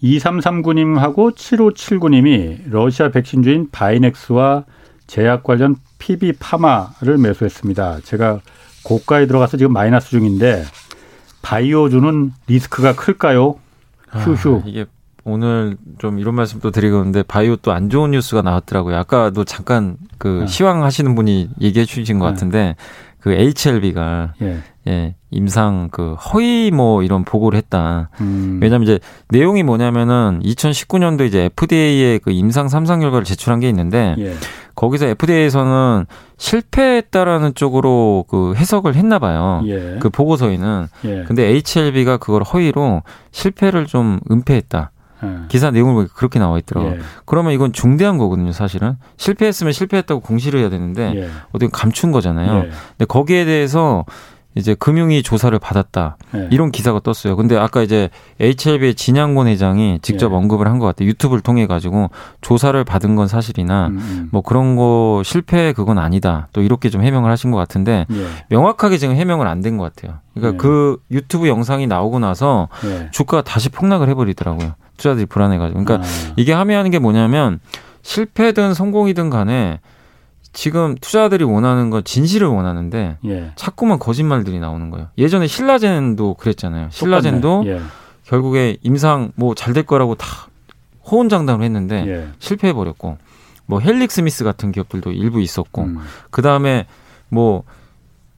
[0.02, 4.64] 2339님하고 7579님이 러시아 백신주인 바이넥스와
[5.06, 8.00] 제약 관련 PB 파마를 매수했습니다.
[8.04, 8.40] 제가
[8.84, 10.64] 고가에 들어가서 지금 마이너스 중인데
[11.42, 13.56] 바이오주는 리스크가 클까요?
[14.12, 14.58] 휴휴.
[14.58, 14.86] 아, 이게
[15.24, 18.96] 오늘 좀 이런 말씀도 드리고 있는데 바이오 또 안 좋은 뉴스가 나왔더라고요.
[18.96, 20.46] 아까도 잠깐 그 네.
[20.46, 22.32] 시황 하시는 분이 얘기해 주신 것 네.
[22.32, 22.76] 같은데
[23.20, 24.58] 그 HLB가 예.
[24.86, 28.08] 예, 임상 그 허위 뭐 이런 보고를 했다.
[28.20, 28.58] 음.
[28.62, 34.34] 왜냐면 이제 내용이 뭐냐면은 2019년도 이제 FDA에 그 임상 삼상 결과를 제출한 게 있는데 예.
[34.76, 36.06] 거기서 FDA에서는
[36.38, 39.62] 실패했다라는 쪽으로 그 해석을 했나 봐요.
[39.66, 39.98] 예.
[40.00, 40.86] 그 보고서에는.
[41.04, 41.24] 예.
[41.24, 43.02] 근데 HLB가 그걸 허위로
[43.32, 44.92] 실패를 좀 은폐했다.
[45.24, 45.28] 예.
[45.48, 46.94] 기사 내용을 보니까 그렇게 나와 있더라고요.
[46.94, 46.98] 예.
[47.24, 48.96] 그러면 이건 중대한 거거든요, 사실은.
[49.16, 51.28] 실패했으면 실패했다고 공시를 해야 되는데 예.
[51.52, 52.56] 어떻게 감춘 거잖아요.
[52.66, 52.70] 예.
[52.90, 54.04] 근데 거기에 대해서
[54.54, 56.16] 이제 금융위 조사를 받았다.
[56.32, 56.48] 네.
[56.50, 57.36] 이런 기사가 떴어요.
[57.36, 58.08] 근데 아까 이제
[58.40, 60.34] HLB의 진양곤 회장이 직접 네.
[60.36, 61.08] 언급을 한 것 같아요.
[61.08, 62.10] 유튜브를 통해 가지고
[62.40, 64.28] 조사를 받은 건 사실이나 음, 음.
[64.32, 66.48] 뭐 그런 거 실패 그건 아니다.
[66.52, 68.26] 또 이렇게 좀 해명을 하신 것 같은데 네.
[68.48, 70.18] 명확하게 지금 해명을 안 된 것 같아요.
[70.34, 70.56] 그러니까 네.
[70.56, 73.08] 그 유튜브 영상이 나오고 나서 네.
[73.12, 74.72] 주가가 다시 폭락을 해버리더라고요.
[74.98, 75.82] 투자들이 불안해가지고.
[75.82, 76.34] 그러니까 아.
[76.36, 77.60] 이게 함의하는 게 뭐냐면
[78.02, 79.80] 실패든 성공이든 간에
[80.52, 83.52] 지금 투자들이 원하는 건 진실을 원하는데 예.
[83.54, 85.08] 자꾸만 거짓말들이 나오는 거예요.
[85.16, 86.88] 예전에 신라젠도 그랬잖아요.
[86.90, 87.80] 신라젠도 예.
[88.26, 90.26] 결국에 임상 뭐 잘 될 거라고 다
[91.10, 92.28] 호언장담을 했는데 예.
[92.38, 93.18] 실패해 버렸고
[93.66, 95.98] 뭐 헬릭 스미스 같은 기업들도 일부 있었고 음.
[96.30, 96.86] 그 다음에
[97.28, 97.62] 뭐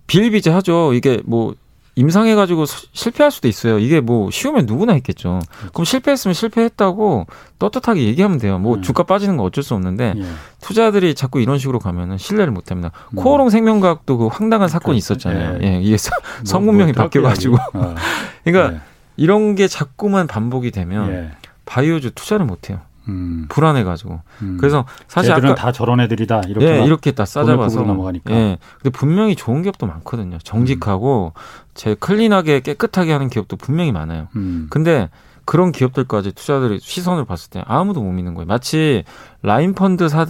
[0.09, 0.93] 비일비재 하죠.
[0.93, 1.55] 이게 뭐
[1.97, 3.79] 임상해가지고 실패할 수도 있어요.
[3.79, 5.41] 이게 뭐 쉬우면 누구나 있겠죠.
[5.73, 7.27] 그럼 실패했으면 실패했다고
[7.59, 8.59] 떳떳하게 얘기하면 돼요.
[8.59, 8.83] 뭐 음.
[8.83, 10.25] 주가 빠지는 건 어쩔 수 없는데 예.
[10.61, 12.93] 투자들이 자꾸 이런 식으로 가면은 신뢰를 못 합니다.
[13.11, 13.17] 음.
[13.17, 15.15] 코오롱 생명과학도 그 황당한 사건이 그렇죠.
[15.15, 15.59] 있었잖아요.
[15.63, 17.95] 예, 예 이게 뭐, 성문명이 뭐, 바뀌어가지고 어.
[18.45, 18.81] 그러니까 예.
[19.17, 21.31] 이런 게 자꾸만 반복이 되면 예.
[21.67, 22.81] 바이오주 투자를 못 해요.
[23.11, 23.47] 음.
[23.49, 24.21] 불안해가지고.
[24.43, 24.57] 음.
[24.61, 28.33] 그래서 사실 아까 다 저런 애들이다 이렇게 예, 이렇게 다 싸잡아서 넘어가니까.
[28.35, 28.59] 예.
[28.81, 30.39] 근데 분명히 좋은 기업도 많거든요.
[30.43, 31.41] 정직하고 음.
[31.75, 34.29] 제 클린하게 깨끗하게 하는 기업도 분명히 많아요.
[34.37, 34.67] 음.
[34.71, 35.09] 근데
[35.45, 38.47] 그런 기업들까지 투자들이 시선을 봤을 때 아무도 못 믿는 거예요.
[38.47, 39.05] 마치
[39.43, 40.25] 라인 펀드 사,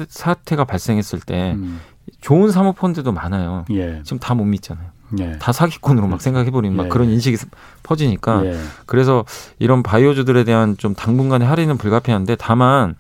[0.45, 1.81] 태 가 발생했을 때 음.
[2.21, 3.65] 좋은 사모 펀드도 많아요.
[3.71, 4.01] 예.
[4.05, 4.89] 지금 다 못 믿잖아요.
[5.19, 5.39] 예.
[5.39, 6.89] 다 사기꾼으로 막 생각해버리는 막 예.
[6.89, 7.37] 그런 인식이
[7.83, 8.59] 퍼지니까 예.
[8.87, 9.25] 그래서
[9.59, 12.95] 이런 바이오주들에 대한 좀 당분간의 할인은 불가피한데 다만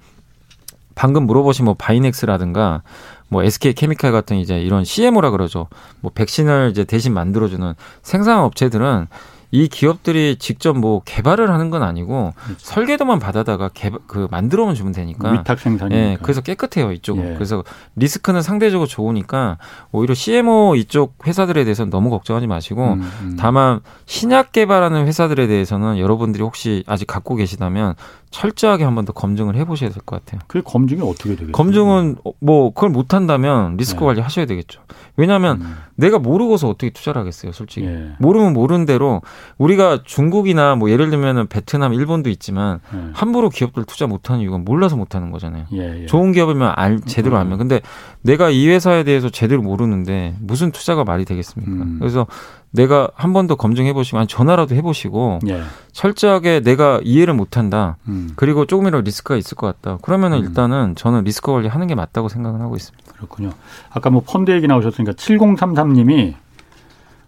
[0.94, 2.82] 방금 물어보신 뭐 바이넥스라든가
[3.28, 5.68] 뭐 SK 케미칼 같은 이제 이런 CMO라 그러죠.
[6.00, 9.06] 뭐 백신을 이제 대신 만들어주는 생산 업체들은
[9.52, 12.58] 이 기업들이 직접 뭐 개발을 하는 건 아니고 그렇죠.
[12.58, 17.30] 설계도만 받아다가 개발, 그 만들어만 주면 되니까 위탁 생산이 예, 그래서 깨끗해요 이쪽은.
[17.30, 17.34] 예.
[17.34, 17.64] 그래서
[17.96, 19.58] 리스크는 상대적으로 좋으니까
[19.90, 23.36] 오히려 CMO 이쪽 회사들에 대해서는 너무 걱정하지 마시고 음, 음.
[23.38, 27.94] 다만 신약 개발하는 회사들에 대해서는 여러분들이 혹시 아직 갖고 계시다면
[28.30, 30.40] 철저하게 한 번 더 검증을 해보셔야 될 것 같아요.
[30.46, 31.52] 그 검증이 어떻게 되겠어요?
[31.52, 34.06] 검증은 뭐 그걸 못 한다면 리스크 네.
[34.06, 34.80] 관리 하셔야 되겠죠.
[35.16, 35.74] 왜냐하면 음.
[35.96, 37.86] 내가 모르고서 어떻게 투자를 하겠어요, 솔직히.
[37.86, 38.12] 예.
[38.20, 39.20] 모르면 모르는 대로
[39.58, 43.10] 우리가 중국이나 뭐 예를 들면은 베트남, 일본도 있지만 예.
[43.12, 45.66] 함부로 기업들 투자 못하는 이유가 몰라서 못하는 거잖아요.
[45.72, 46.06] 예, 예.
[46.06, 47.40] 좋은 기업이면 알 제대로 음.
[47.40, 47.58] 알면.
[47.58, 47.80] 근데
[48.22, 51.72] 내가 이 회사에 대해서 제대로 모르는데 무슨 투자가 말이 되겠습니까?
[51.72, 51.96] 음.
[51.98, 52.26] 그래서
[52.72, 55.62] 내가 한 번 더 검증해 보시고 아니 전화라도 해 보시고 예.
[55.92, 57.96] 철저하게 내가 이해를 못 한다.
[58.06, 58.30] 음.
[58.36, 59.98] 그리고 조금이라도 리스크가 있을 것 같다.
[60.02, 60.44] 그러면은 음.
[60.44, 63.12] 일단은 저는 리스크 관리 하는 게 맞다고 생각을 하고 있습니다.
[63.12, 63.50] 그렇군요.
[63.90, 66.36] 아까 뭐 펀드 얘기 나오셨으니까 7033 님이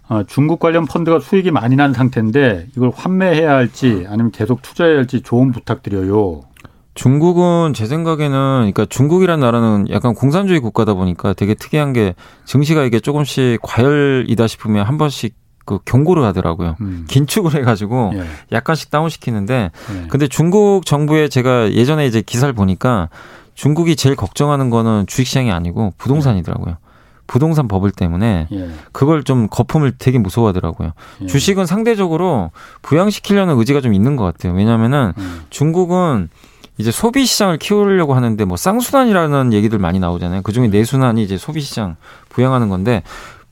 [0.09, 5.23] 어, 중국 관련 펀드가 수익이 많이 난 상태인데 이걸 환매해야 할지 아니면 계속 투자해야 할지
[5.23, 6.43] 조언 부탁드려요.
[6.95, 12.15] 중국은 제 생각에는 그러니까 중국이란 나라는 약간 공산주의 국가다 보니까 되게 특이한 게
[12.45, 15.35] 증시가 이게 조금씩 과열이다 싶으면 한 번씩
[15.65, 16.77] 그 경고를 하더라고요.
[16.81, 17.07] 음.
[17.09, 18.25] 긴축을 해가지고 예.
[18.51, 20.07] 약간씩 다운 시키는데 예.
[20.09, 23.09] 근데 중국 정부에 제가 예전에 이제 기사를 보니까
[23.55, 26.79] 중국이 제일 걱정하는 거는 주식시장이 아니고 부동산이더라고요.
[27.29, 28.71] 부동산 버블 때문에 예.
[28.91, 30.93] 그걸 좀 거품을 되게 무서워하더라고요.
[31.23, 31.27] 예.
[31.27, 32.51] 주식은 상대적으로
[32.83, 34.53] 부양시키려는 의지가 좀 있는 것 같아요.
[34.55, 35.43] 왜냐하면은 음.
[35.49, 36.29] 중국은
[36.79, 40.43] 이제 소비 시장을 키우려고 하는데 뭐 쌍순환이라는 얘기들 많이 나오잖아요.
[40.43, 41.97] 그중에 내순환이 이제 소비 시장
[42.31, 43.03] 부양하는 건데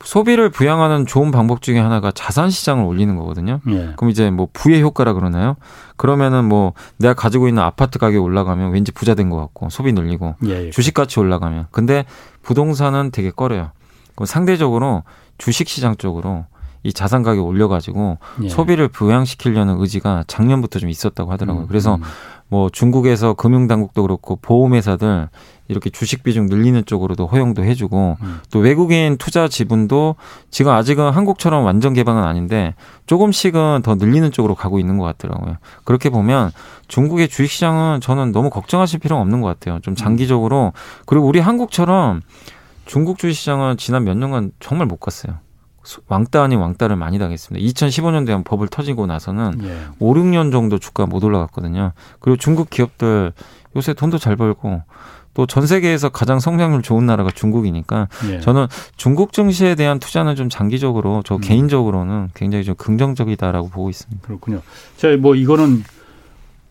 [0.02, 3.60] 소비를 부양하는 좋은 방법 중에 하나가 자산 시장을 올리는 거거든요.
[3.68, 3.92] 예.
[3.96, 5.56] 그럼 이제 뭐 부의 효과라 그러나요?
[5.98, 10.36] 그러면은 뭐 내가 가지고 있는 아파트 가격이 올라가면 왠지 부자 된 것 같고 소비 늘리고
[10.46, 10.70] 예, 예.
[10.70, 12.06] 주식 가치 올라가면 근데
[12.42, 13.72] 부동산은 되게 꺼려요.
[14.14, 15.02] 그럼 상대적으로
[15.36, 16.46] 주식 시장 쪽으로
[16.82, 18.48] 이 자산 가격 올려가지고 예.
[18.48, 21.64] 소비를 부양시키려는 의지가 작년부터 좀 있었다고 하더라고요.
[21.64, 22.02] 음, 그래서 음.
[22.50, 25.28] 뭐 중국에서 금융당국도 그렇고 보험회사들
[25.68, 28.40] 이렇게 주식 비중 늘리는 쪽으로도 허용도 해주고 음.
[28.50, 30.16] 또 외국인 투자 지분도
[30.50, 32.74] 지금 아직은 한국처럼 완전 개방은 아닌데
[33.06, 35.58] 조금씩은 더 늘리는 쪽으로 가고 있는 것 같더라고요.
[35.84, 36.50] 그렇게 보면
[36.88, 39.78] 중국의 주식시장은 저는 너무 걱정하실 필요가 없는 것 같아요.
[39.82, 40.72] 좀 장기적으로
[41.06, 42.20] 그리고 우리 한국처럼
[42.84, 45.38] 중국 주식시장은 지난 몇 년간 정말 못 갔어요.
[46.08, 47.66] 왕따 아닌 왕따를 많이 당했습니다.
[47.66, 49.76] 2015년도에 한 법을 터지고 나서는 예.
[49.98, 51.92] 5, 6년 정도 주가 못 올라갔거든요.
[52.20, 53.32] 그리고 중국 기업들
[53.76, 54.82] 요새 돈도 잘 벌고
[55.32, 58.40] 또 전 세계에서 가장 성장률 좋은 나라가 중국이니까 예.
[58.40, 58.66] 저는
[58.96, 61.40] 중국 증시에 대한 투자는 좀 장기적으로 저 음.
[61.40, 64.26] 개인적으로는 굉장히 좀 긍정적이다라고 보고 있습니다.
[64.26, 64.60] 그렇군요.
[64.96, 65.84] 제가 뭐 이거는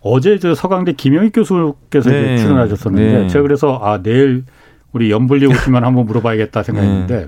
[0.01, 2.37] 어제 저 서강대 김영익 교수께서 네.
[2.37, 3.27] 출연하셨었는데 네.
[3.27, 4.43] 제가 그래서 아 내일
[4.91, 7.27] 우리 연불리 오시면 한번 물어봐야겠다 생각했는데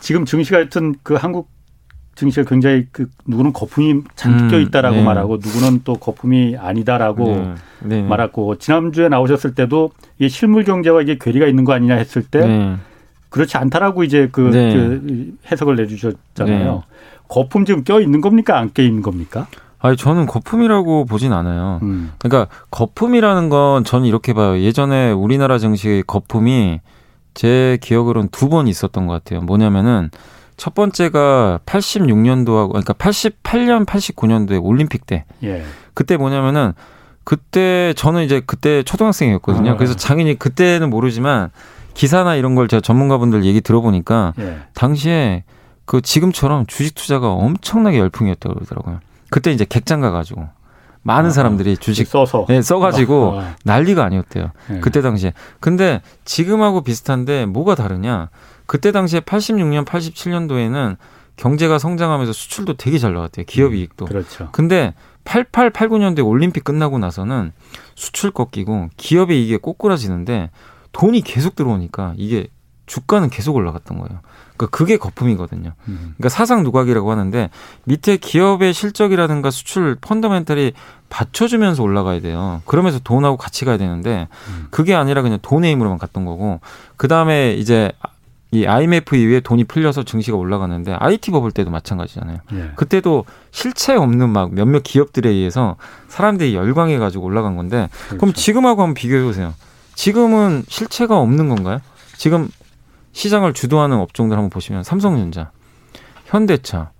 [0.00, 1.48] 지금 증시가 하여튼 그 한국
[2.14, 5.02] 증시가 굉장히 그 누구는 거품이 잔뜩 음, 껴 있다라고 네.
[5.02, 7.54] 말하고 누구는 또 거품이 아니다라고 네.
[7.82, 8.02] 네.
[8.02, 12.76] 말하고 지난주에 나오셨을 때도 이게 실물 경제와 이게 괴리가 있는 거 아니냐 했을 때 네.
[13.30, 14.74] 그렇지 않다라고 이제 그, 네.
[14.74, 16.72] 그 해석을 내주셨잖아요.
[16.74, 16.80] 네.
[17.28, 19.46] 거품 지금 껴 있는 겁니까 안 껴 있는 겁니까?
[19.78, 21.78] 아니 저는 거품이라고 보진 않아요.
[21.82, 22.10] 음.
[22.18, 24.58] 그러니까 거품이라는 건 저는 이렇게 봐요.
[24.58, 26.80] 예전에 우리나라 증시 거품이
[27.34, 29.40] 제 기억으로는 두 번 있었던 것 같아요.
[29.40, 30.10] 뭐냐면은
[30.56, 35.24] 첫 번째가 86년도하고 그러니까 88년 89년도에 올림픽 때.
[35.42, 35.62] 예.
[35.94, 36.72] 그때 뭐냐면은
[37.24, 39.72] 그때 저는 이제 그때 초등학생이었거든요.
[39.72, 41.50] 아, 그래서 당연히 그때는 모르지만
[41.94, 44.58] 기사나 이런 걸 제가 전문가분들 얘기 들어보니까 예.
[44.74, 45.44] 당시에
[45.84, 49.00] 그 지금처럼 주식 투자가 엄청나게 열풍이었다고 그러더라고요.
[49.30, 50.48] 그때 이제 객장 가가지고
[51.02, 53.56] 많은 아, 사람들이 주식 써서 네, 써가지고 아, 아.
[53.64, 54.50] 난리가 아니었대요.
[54.68, 54.80] 네.
[54.80, 55.32] 그때 당시에.
[55.58, 58.28] 근데 지금하고 비슷한데 뭐가 다르냐?
[58.66, 60.96] 그때 당시에 86년, 87년도에는
[61.36, 63.46] 경제가 성장하면서 수출도 되게 잘 나왔대요.
[63.46, 64.04] 기업 음, 이익도.
[64.04, 64.50] 그렇죠.
[64.52, 64.94] 근데
[65.24, 67.52] 88, 89년도에 올림픽 끝나고 나서는
[67.94, 70.50] 수출 꺾이고 기업의 이익이 꼬꾸라지는데
[70.92, 72.48] 돈이 계속 들어오니까 이게
[72.86, 74.20] 주가는 계속 올라갔던 거예요.
[74.60, 75.72] 그러니까 그게 거품이거든요.
[75.88, 76.14] 음.
[76.18, 77.48] 그러니까 사상 누각이라고 하는데
[77.84, 80.72] 밑에 기업의 실적이라든가 수출 펀더멘탈이
[81.08, 82.60] 받쳐주면서 올라가야 돼요.
[82.66, 84.66] 그러면서 돈하고 같이 가야 되는데 음.
[84.70, 86.60] 그게 아니라 그냥 돈의 힘으로만 갔던 거고
[86.96, 87.90] 그 다음에 이제
[88.52, 92.38] 이 IMF 이후에 돈이 풀려서 증시가 올라가는데 IT 버블 때도 마찬가지잖아요.
[92.52, 92.72] 예.
[92.74, 95.76] 그때도 실체 없는 막 몇몇 기업들에 의해서
[96.08, 98.18] 사람들이 열광해 가지고 올라간 건데 그렇죠.
[98.18, 99.54] 그럼 지금하고 한번 비교해 보세요.
[99.94, 101.78] 지금은 실체가 없는 건가요?
[102.16, 102.48] 지금
[103.12, 105.50] 시장을 주도하는 업종들 한번 보시면 삼성전자,
[106.26, 106.92] 현대차,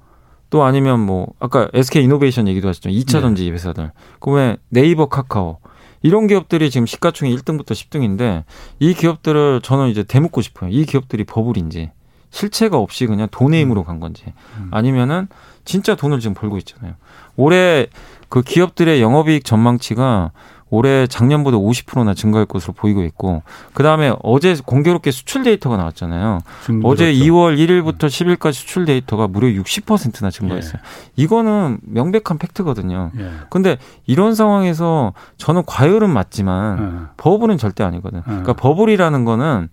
[0.50, 2.90] 또 아니면 뭐 아까 SK 이노베이션 얘기도 하셨죠.
[2.90, 3.20] 2차 네.
[3.20, 3.92] 전지 회사들.
[4.18, 5.58] 그다음에 네이버 카카오
[6.02, 8.44] 이런 기업들이 지금 시가총액 1등부터 10등인데
[8.80, 10.70] 이 기업들을 저는 이제 대묻고 싶어요.
[10.70, 11.90] 이 기업들이 버블인지
[12.30, 14.24] 실체가 없이 그냥 돈의 힘으로 간 건지
[14.58, 14.68] 음.
[14.72, 15.28] 아니면은
[15.64, 16.94] 진짜 돈을 지금 벌고 있잖아요.
[17.36, 17.86] 올해
[18.28, 20.32] 그 기업들의 영업이익 전망치가
[20.70, 23.42] 올해 작년보다 50%나 증가할 것으로 보이고 있고
[23.74, 26.40] 그다음에 어제 공교롭게 수출 데이터가 나왔잖아요.
[26.84, 30.74] 어제 2월 1일부터 10일까지 수출 데이터가 무려 60%나 증가했어요.
[30.76, 31.12] 예.
[31.16, 33.10] 이거는 명백한 팩트거든요.
[33.18, 33.30] 예.
[33.50, 37.14] 근데 이런 상황에서 저는 과열은 맞지만 예.
[37.16, 38.18] 버블은 절대 아니거든.
[38.18, 38.30] 요 예.
[38.30, 39.68] 그러니까 버블이라는 거는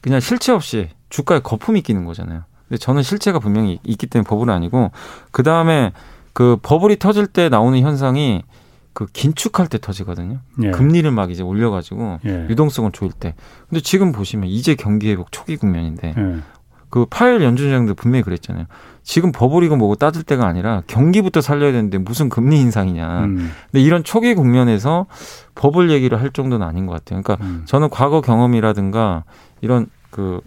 [0.00, 2.42] 그냥 실체 없이 주가에 거품이 끼는 거잖아요.
[2.68, 4.92] 근데 저는 실체가 분명히 있기 때문에 버블은 아니고
[5.32, 5.92] 그다음에
[6.32, 8.42] 그 버블이 터질 때 나오는 현상이
[8.94, 10.38] 그 긴축할 때 터지거든요.
[10.62, 10.70] 예.
[10.70, 12.46] 금리를 막 이제 올려가지고 예.
[12.48, 13.34] 유동성을 조일 때.
[13.68, 16.36] 근데 지금 보시면 이제 경기 회복 초기 국면인데 예.
[16.88, 18.66] 그 파열 연준장도 분명히 그랬잖아요.
[19.02, 23.24] 지금 버블이고 뭐고 따질 때가 아니라 경기부터 살려야 되는데 무슨 금리 인상이냐.
[23.24, 23.50] 음.
[23.72, 25.06] 근데 이런 초기 국면에서
[25.56, 27.20] 버블 얘기를 할 정도는 아닌 것 같아요.
[27.20, 27.62] 그러니까 음.
[27.66, 29.24] 저는 과거 경험이라든가
[29.60, 30.40] 이런 그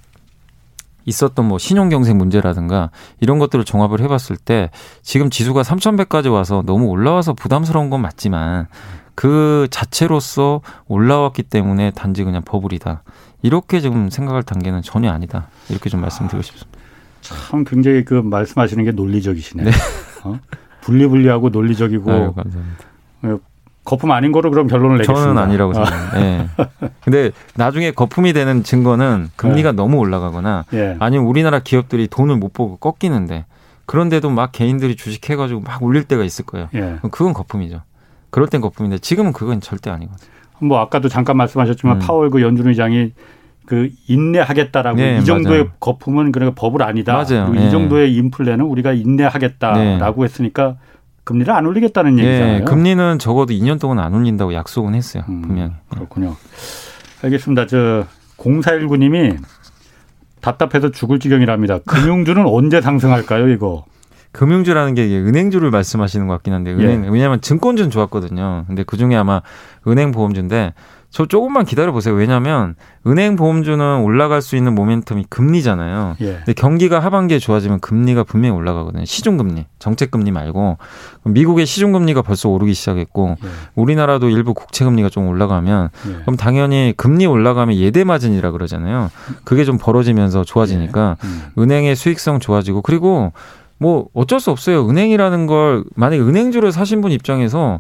[1.08, 4.70] 있었던 뭐 신용 경색 문제라든가 이런 것들을 종합을 해봤을 때
[5.02, 8.68] 지금 지수가 3,100까지 와서 너무 올라와서 부담스러운 건 맞지만
[9.16, 13.04] 그 자체로서 올라왔기 때문에 단지 그냥 버블이다.
[13.42, 15.48] 이렇게 지금 생각할 단계는 전혀 아니다.
[15.70, 16.78] 이렇게 좀 말씀드리고 싶습니다.
[17.22, 19.66] 참 굉장히 그 말씀하시는 게 논리적이시네요.
[19.66, 19.72] 네.
[20.24, 20.40] 어?
[20.82, 22.86] 분리분리하고 논리적이고 아유, 감사합니다.
[23.88, 25.24] 어, 거품 아닌 거로 그럼 결론을 내겠습니다.
[25.24, 26.20] 저는 아니라고 생각합니다.
[26.20, 26.48] 네.
[27.02, 29.76] 근데 나중에 거품이 되는 증거는 금리가 네.
[29.76, 30.98] 너무 올라가거나 네.
[31.00, 33.46] 아니면 우리나라 기업들이 돈을 못 보고 꺾이는데
[33.86, 36.68] 그런데도 막 개인들이 주식해가지고 막 올릴 때가 있을 거예요.
[36.74, 36.98] 네.
[37.12, 37.82] 그건 거품이죠.
[38.30, 40.30] 그럴 땐 거품인데 지금은 그건 절대 아니거든요.
[40.60, 42.00] 뭐 아까도 잠깐 말씀하셨지만 음.
[42.00, 43.14] 파월 그 연준 의장이
[43.66, 45.72] 그 인내하겠다라고 네, 이 정도의 맞아요.
[45.80, 47.14] 거품은 그러니까 법을 아니다.
[47.14, 47.48] 맞아요.
[47.48, 47.68] 그리고 네.
[47.68, 50.24] 이 정도의 인플레는 우리가 인내하겠다라고 네.
[50.24, 50.76] 했으니까
[51.28, 52.66] 금리를 안 올리겠다는 예, 얘기잖아요.
[52.66, 55.24] 금리는 적어도 2년 동안 안 올린다고 약속은 했어요.
[55.28, 55.74] 음, 분명히.
[55.90, 56.38] 그렇군요.
[57.22, 57.68] 알겠습니다.
[57.68, 58.06] 저
[58.38, 59.38] 0419님이
[60.40, 61.80] 답답해서 죽을 지경이랍니다.
[61.80, 63.84] 금융주는 언제 상승할까요, 이거?
[64.32, 67.10] 금융주라는 게 은행주를 말씀하시는 것 같긴 한데 은행 예.
[67.10, 68.64] 왜냐하면 증권주는 좋았거든요.
[68.68, 69.42] 근데 그 중에 아마
[69.86, 70.74] 은행 보험주인데
[71.10, 72.14] 저 조금만 기다려 보세요.
[72.14, 72.76] 왜냐하면
[73.08, 76.18] 은행 보험주는 올라갈 수 있는 모멘텀이 금리잖아요.
[76.20, 76.26] 예.
[76.26, 79.06] 근데 경기가 하반기에 좋아지면 금리가 분명히 올라가거든요.
[79.06, 80.78] 시중금리, 정책금리 말고
[81.24, 83.48] 미국의 시중금리가 벌써 오르기 시작했고 예.
[83.76, 86.12] 우리나라도 일부 국채금리가 좀 올라가면 예.
[86.22, 89.10] 그럼 당연히 금리 올라가면 예대 마진이라 그러잖아요.
[89.46, 91.28] 그게 좀 벌어지면서 좋아지니까 예.
[91.28, 91.44] 음.
[91.58, 93.32] 은행의 수익성 좋아지고 그리고
[93.80, 94.88] 뭐 어쩔 수 없어요.
[94.90, 97.80] 은행이라는 걸 만약에 은행주를 사신 분 입장에서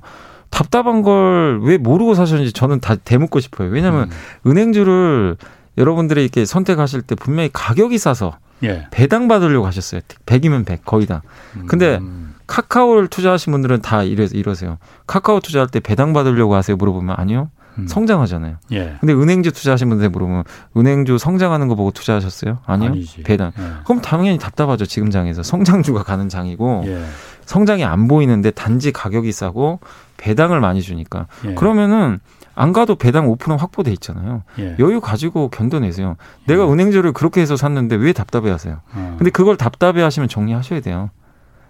[0.49, 3.69] 답답한 걸 왜 모르고 사셨는지 저는 다 대묻고 싶어요.
[3.69, 4.09] 왜냐하면
[4.45, 4.49] 음.
[4.49, 5.37] 은행주를
[5.77, 8.87] 여러분들이 이렇게 선택하실 때 분명히 가격이 싸서 예.
[8.91, 10.01] 배당 받으려고 하셨어요.
[10.25, 11.21] 100이면 100 거의 다.
[11.67, 12.33] 근데 음.
[12.47, 14.77] 카카오를 투자하신 분들은 다 이러, 이러세요.
[15.05, 16.75] 카카오 투자할 때 배당 받으려고 하세요?
[16.75, 17.49] 물어보면 아니요.
[17.77, 17.87] 음.
[17.87, 18.55] 성장하잖아요.
[18.71, 18.95] 예.
[18.99, 20.43] 근데 은행주 투자하신 분들 물어보면
[20.75, 22.59] 은행주 성장하는 거 보고 투자하셨어요?
[22.65, 22.89] 아니요.
[22.91, 23.21] 아니지.
[23.23, 23.51] 배당.
[23.59, 23.63] 예.
[23.85, 24.85] 그럼 당연히 답답하죠.
[24.87, 27.03] 지금 장에서 성장주가 가는 장이고 예.
[27.45, 29.79] 성장이 안 보이는데 단지 가격이 싸고
[30.17, 31.53] 배당을 많이 주니까 예.
[31.53, 32.19] 그러면은
[32.55, 34.43] 안 가도 배당 5% 확보돼 있잖아요.
[34.59, 34.75] 예.
[34.79, 36.17] 여유 가지고 견뎌내세요.
[36.47, 36.71] 내가 예.
[36.71, 38.81] 은행주를 그렇게 해서 샀는데 왜 답답해하세요?
[38.93, 39.15] 어.
[39.17, 41.11] 근데 그걸 답답해하시면 정리하셔야 돼요.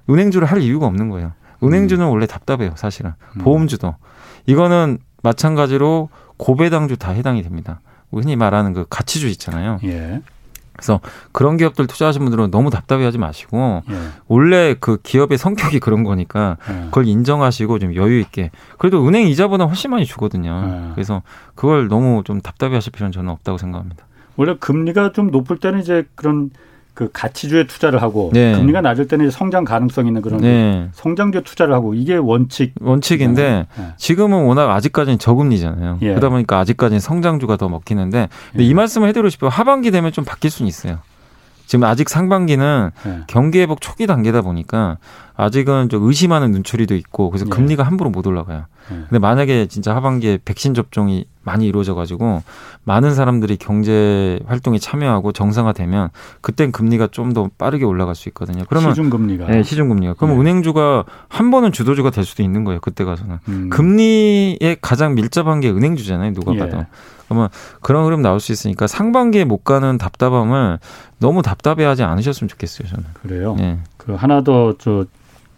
[0.09, 1.33] 은행주를 할 이유가 없는 거예요.
[1.61, 2.09] 은행주는 음.
[2.09, 3.13] 원래 답답해요, 사실은.
[3.35, 3.41] 음.
[3.41, 3.95] 보험주도
[4.45, 7.81] 이거는 마찬가지로 고배당주 다 해당이 됩니다.
[8.11, 9.79] 흔히 말하는 그 가치주 있잖아요.
[10.77, 10.81] 예.
[10.87, 10.99] 그래서
[11.31, 13.95] 그런 기업들 투자하신 분들은 너무 답답해하지 마시고 예.
[14.27, 16.85] 원래 그 기업의 성격이 그런 거니까 예.
[16.85, 20.89] 그걸 인정하시고 좀 여유 있게 그래도 은행 이자보다 훨씬 많이 주거든요.
[20.89, 20.91] 예.
[20.93, 21.23] 그래서
[21.55, 24.05] 그걸 너무 좀 답답해하실 필요는 저는 없다고 생각합니다.
[24.35, 26.51] 원래 금리가 좀 높을 때는 이제 그런
[26.97, 28.55] 그 가치주에 투자를 하고 네.
[28.55, 30.89] 금리가 낮을 때는 성장 가능성 있는 그런 네.
[30.93, 33.93] 성장주에 투자를 하고 이게 원칙 원칙인데 네.
[33.97, 35.99] 지금은 워낙 아직까지는 저금리잖아요.
[36.01, 36.07] 예.
[36.09, 38.67] 그러다 보니까 아직까지는 성장주가 더 먹히는데 근데 예.
[38.67, 39.51] 이 말씀을 해드리고 싶어요.
[39.51, 40.97] 하반기 되면 좀 바뀔 수는 있어요.
[41.67, 43.19] 지금 아직 상반기는 예.
[43.27, 44.97] 경기 회복 초기 단계다 보니까
[45.35, 47.49] 아직은 좀 의심하는 눈초리도 있고 그래서 예.
[47.51, 48.65] 금리가 함부로 못 올라가요.
[48.91, 48.95] 예.
[48.95, 52.43] 근데 만약에 진짜 하반기에 백신 접종이 많이 이루어져 가지고
[52.83, 56.09] 많은 사람들이 경제 활동에 참여하고 정상화되면
[56.41, 58.63] 그땐 금리가 좀 더 빠르게 올라갈 수 있거든요.
[58.69, 60.13] 그러면 시중 금리가 네, 시중 금리가.
[60.15, 60.41] 그러면 네.
[60.41, 62.79] 은행주가 한 번은 주도주가 될 수도 있는 거예요.
[62.79, 63.69] 그때 가서는 음.
[63.69, 66.33] 금리에 가장 밀접한 게 은행주잖아요.
[66.33, 66.59] 누가 예.
[66.59, 66.85] 봐도.
[67.27, 67.49] 그러면
[67.81, 70.79] 그런 흐름 나올 수 있으니까 상반기에 못 가는 답답함을
[71.19, 72.87] 너무 답답해하지 않으셨으면 좋겠어요.
[72.87, 73.03] 저는.
[73.21, 73.55] 그래요.
[73.57, 73.79] 네.
[73.97, 75.05] 그 하나 더저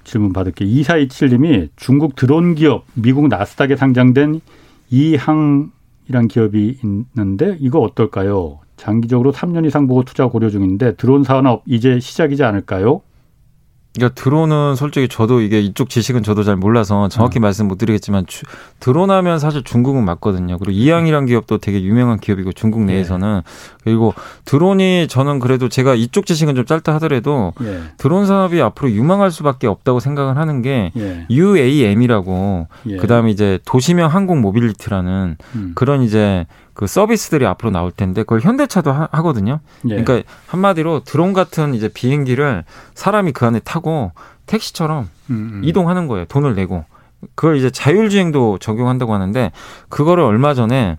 [0.03, 0.69] 질문 받을게요.
[0.69, 4.41] 2427님이 중국 드론 기업 미국 나스닥에 상장된
[4.89, 8.59] 이항이란 기업이 있는데 이거 어떨까요?
[8.77, 13.01] 장기적으로 3년 이상 보고 투자 고려 중인데 드론 산업 이제 시작이지 않을까요?
[13.95, 17.41] 그러니까 드론은 솔직히 저도 이게 이쪽 지식은 저도 잘 몰라서 정확히 어.
[17.41, 18.43] 말씀 못 드리겠지만 주,
[18.79, 20.59] 드론 하면 사실 중국은 맞거든요.
[20.59, 22.93] 그리고 이항이란 기업도 되게 유명한 기업이고 중국 예.
[22.93, 23.49] 내에서는 예.
[23.83, 24.13] 그리고
[24.45, 27.81] 드론이 저는 그래도 제가 이쪽 지식은 좀 짧다 하더라도 예.
[27.97, 31.25] 드론 산업이 앞으로 유망할 수밖에 없다고 생각을 하는 게 예.
[31.31, 32.97] UAM이라고 예.
[32.97, 35.71] 그다음에 이제 도심형 항공 모빌리티라는 음.
[35.73, 36.45] 그런 이제
[36.79, 39.59] 그 서비스들이 앞으로 나올 텐데 그걸 현대차도 하, 거든요
[39.89, 40.01] 예.
[40.01, 42.63] 그러니까 한마디로 드론 같은 이제 비행기를
[42.93, 44.13] 사람이 그 안에 타고
[44.45, 45.61] 택시처럼 음, 음.
[45.65, 46.23] 이동하는 거예요.
[46.23, 46.85] 돈을 내고.
[47.35, 49.51] 그걸 이제 자율주행도 적용한다고 하는데
[49.89, 50.95] 그거를 얼마 전에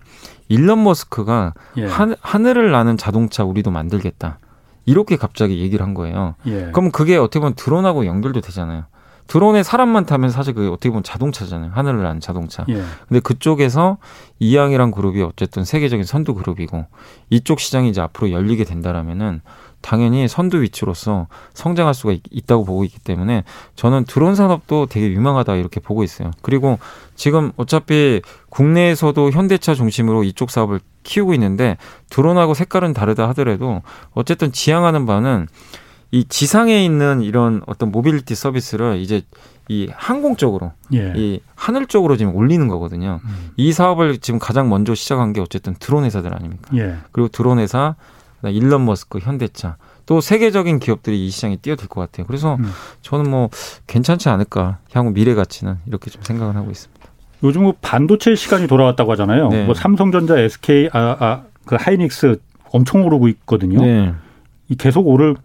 [0.49, 1.87] 일론 머스크가 예.
[1.87, 4.37] 하, 하늘을 나는 자동차 우리도 만들겠다.
[4.85, 6.35] 이렇게 갑자기 얘기를 한 거예요.
[6.45, 6.69] 예.
[6.73, 8.83] 그럼 그게 어떻게 보면 드론하고 연결도 되잖아요.
[9.31, 11.71] 드론에 사람만 타면 사실 그게 어떻게 보면 자동차잖아요.
[11.73, 12.65] 하늘을 나는 자동차.
[12.67, 12.83] 예.
[13.07, 13.97] 근데 그쪽에서
[14.39, 16.85] 이양이란 그룹이 어쨌든 세계적인 선두 그룹이고
[17.29, 19.39] 이쪽 시장이 이제 앞으로 열리게 된다라면은
[19.79, 23.45] 당연히 선두 위치로서 성장할 수가 있, 다고 보고 있기 때문에
[23.77, 26.31] 저는 드론 산업도 되게 유망하다 이렇게 보고 있어요.
[26.41, 26.77] 그리고
[27.15, 31.77] 지금 어차피 국내에서도 현대차 중심으로 이쪽 사업을 키우고 있는데
[32.09, 35.47] 드론하고 색깔은 다르다 하더라도 어쨌든 지향하는 바는
[36.11, 39.21] 이 지상에 있는 이런 어떤 모빌리티 서비스를 이제
[39.69, 41.13] 이 항공 쪽으로 예.
[41.15, 43.21] 이 하늘 쪽으로 지금 올리는 거거든요.
[43.23, 43.51] 음.
[43.55, 46.69] 이 사업을 지금 가장 먼저 시작한 게 어쨌든 드론 회사들 아닙니까?
[46.75, 46.97] 예.
[47.13, 47.95] 그리고 드론 회사,
[48.43, 52.27] 일론 머스크, 현대차 또 세계적인 기업들이 이 시장에 뛰어들 것 같아요.
[52.27, 52.69] 그래서 음.
[53.01, 53.49] 저는 뭐
[53.87, 57.01] 괜찮지 않을까 향후 미래 가치는 이렇게 좀 생각을 하고 있습니다.
[57.43, 59.47] 요즘 뭐 반도체 시간이 돌아왔다고 하잖아요.
[59.49, 59.65] 네.
[59.65, 62.41] 뭐 삼성전자, SK, 아, 아, 그 하이닉스
[62.71, 63.79] 엄청 오르고 있거든요.
[63.81, 64.13] 네.
[64.69, 65.35] 이 계속 오를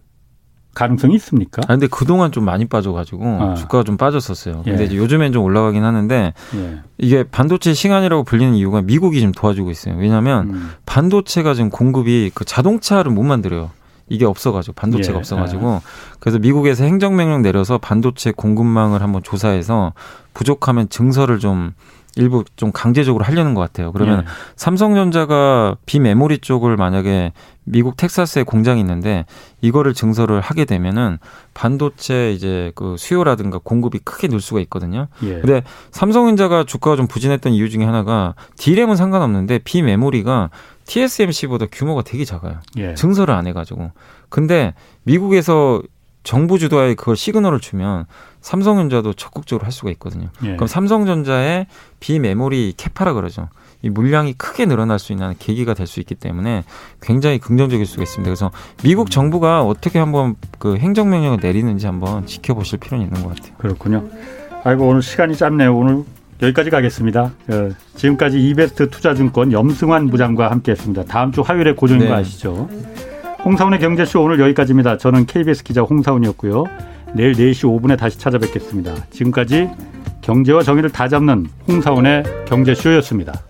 [0.77, 1.63] 가능성이 있습니까?
[1.65, 3.55] 아, 근데 그동안 좀 많이 빠져가지고 아.
[3.55, 4.63] 주가가 좀 빠졌었어요.
[4.63, 4.85] 근데 예.
[4.85, 6.81] 이제 요즘엔 좀 올라가긴 하는데 예.
[6.99, 9.97] 이게 반도체 시간이라고 불리는 이유가 미국이 좀 도와주고 있어요.
[9.99, 10.71] 왜냐하면 음.
[10.85, 13.71] 반도체가 지금 공급이 그 자동차를 못 만들어요.
[14.11, 15.19] 이게 없어가지고 반도체가 예.
[15.19, 15.81] 없어가지고
[16.21, 19.95] 그래서 미국에서 행정명령 내려서 반도체 공급망을 한번 조사해서
[20.35, 21.73] 부족하면 증설을 좀
[22.17, 23.93] 일부 좀 강제적으로 하려는 것 같아요.
[23.93, 24.25] 그러면 예.
[24.57, 27.33] 삼성전자가 비메모리 쪽을 만약에
[27.65, 29.27] 미국 텍사스에 공장이 있는데
[29.61, 31.19] 이거를 증설을 하게 되면은
[31.53, 35.09] 반도체 이제 그 수요라든가 공급이 크게 늘 수가 있거든요.
[35.25, 35.41] 예.
[35.41, 40.51] 근데 삼성전자가 주가가 좀 부진했던 이유 중에 하나가 디램은 상관없는데 비메모리가
[40.87, 42.61] TSMC보다 규모가 되게 작아요.
[42.79, 42.95] 예.
[42.95, 43.91] 증설을 안 해가지고.
[44.31, 45.83] 근데 미국에서
[46.23, 48.07] 정부 주도하에 그걸 시그널을 주면
[48.47, 50.29] 삼성전자도 적극적으로 할 수가 있거든요.
[50.45, 50.55] 예.
[50.55, 51.67] 그럼 삼성전자의
[51.99, 53.49] 비메모리 캐파라 그러죠.
[53.83, 56.63] 이 물량이 크게 늘어날 수 있는 계기가 될 수 있기 때문에
[57.03, 58.29] 굉장히 긍정적일 수가 있습니다.
[58.29, 58.53] 그래서
[58.85, 63.53] 미국 정부가 어떻게 한번 그 행정명령을 내리는지 한번 지켜보실 필요는 있는 것 같아요.
[63.59, 64.05] 그렇군요.
[64.63, 65.77] 아이고 오늘 시간이 짧네요.
[65.77, 66.05] 오늘
[66.41, 67.33] 여기까지 가겠습니다.
[67.49, 71.05] 어, 지금까지 이베스트 투자증권 염승환 부장과 함께했습니다.
[71.07, 72.09] 다음 주 화요일에 고정인 네.
[72.11, 72.69] 거 아시죠?
[73.45, 74.99] 홍사훈의 경제쇼 오늘 여기까지입니다.
[74.99, 76.65] 저는 KBS 기자 홍사훈이었고요.
[77.15, 78.95] 내일 4시 5분에 다시 찾아뵙겠습니다.
[79.11, 79.69] 지금까지
[80.21, 83.46] 경제와 정의를 다 잡는 홍사훈의 경제쇼였습니다.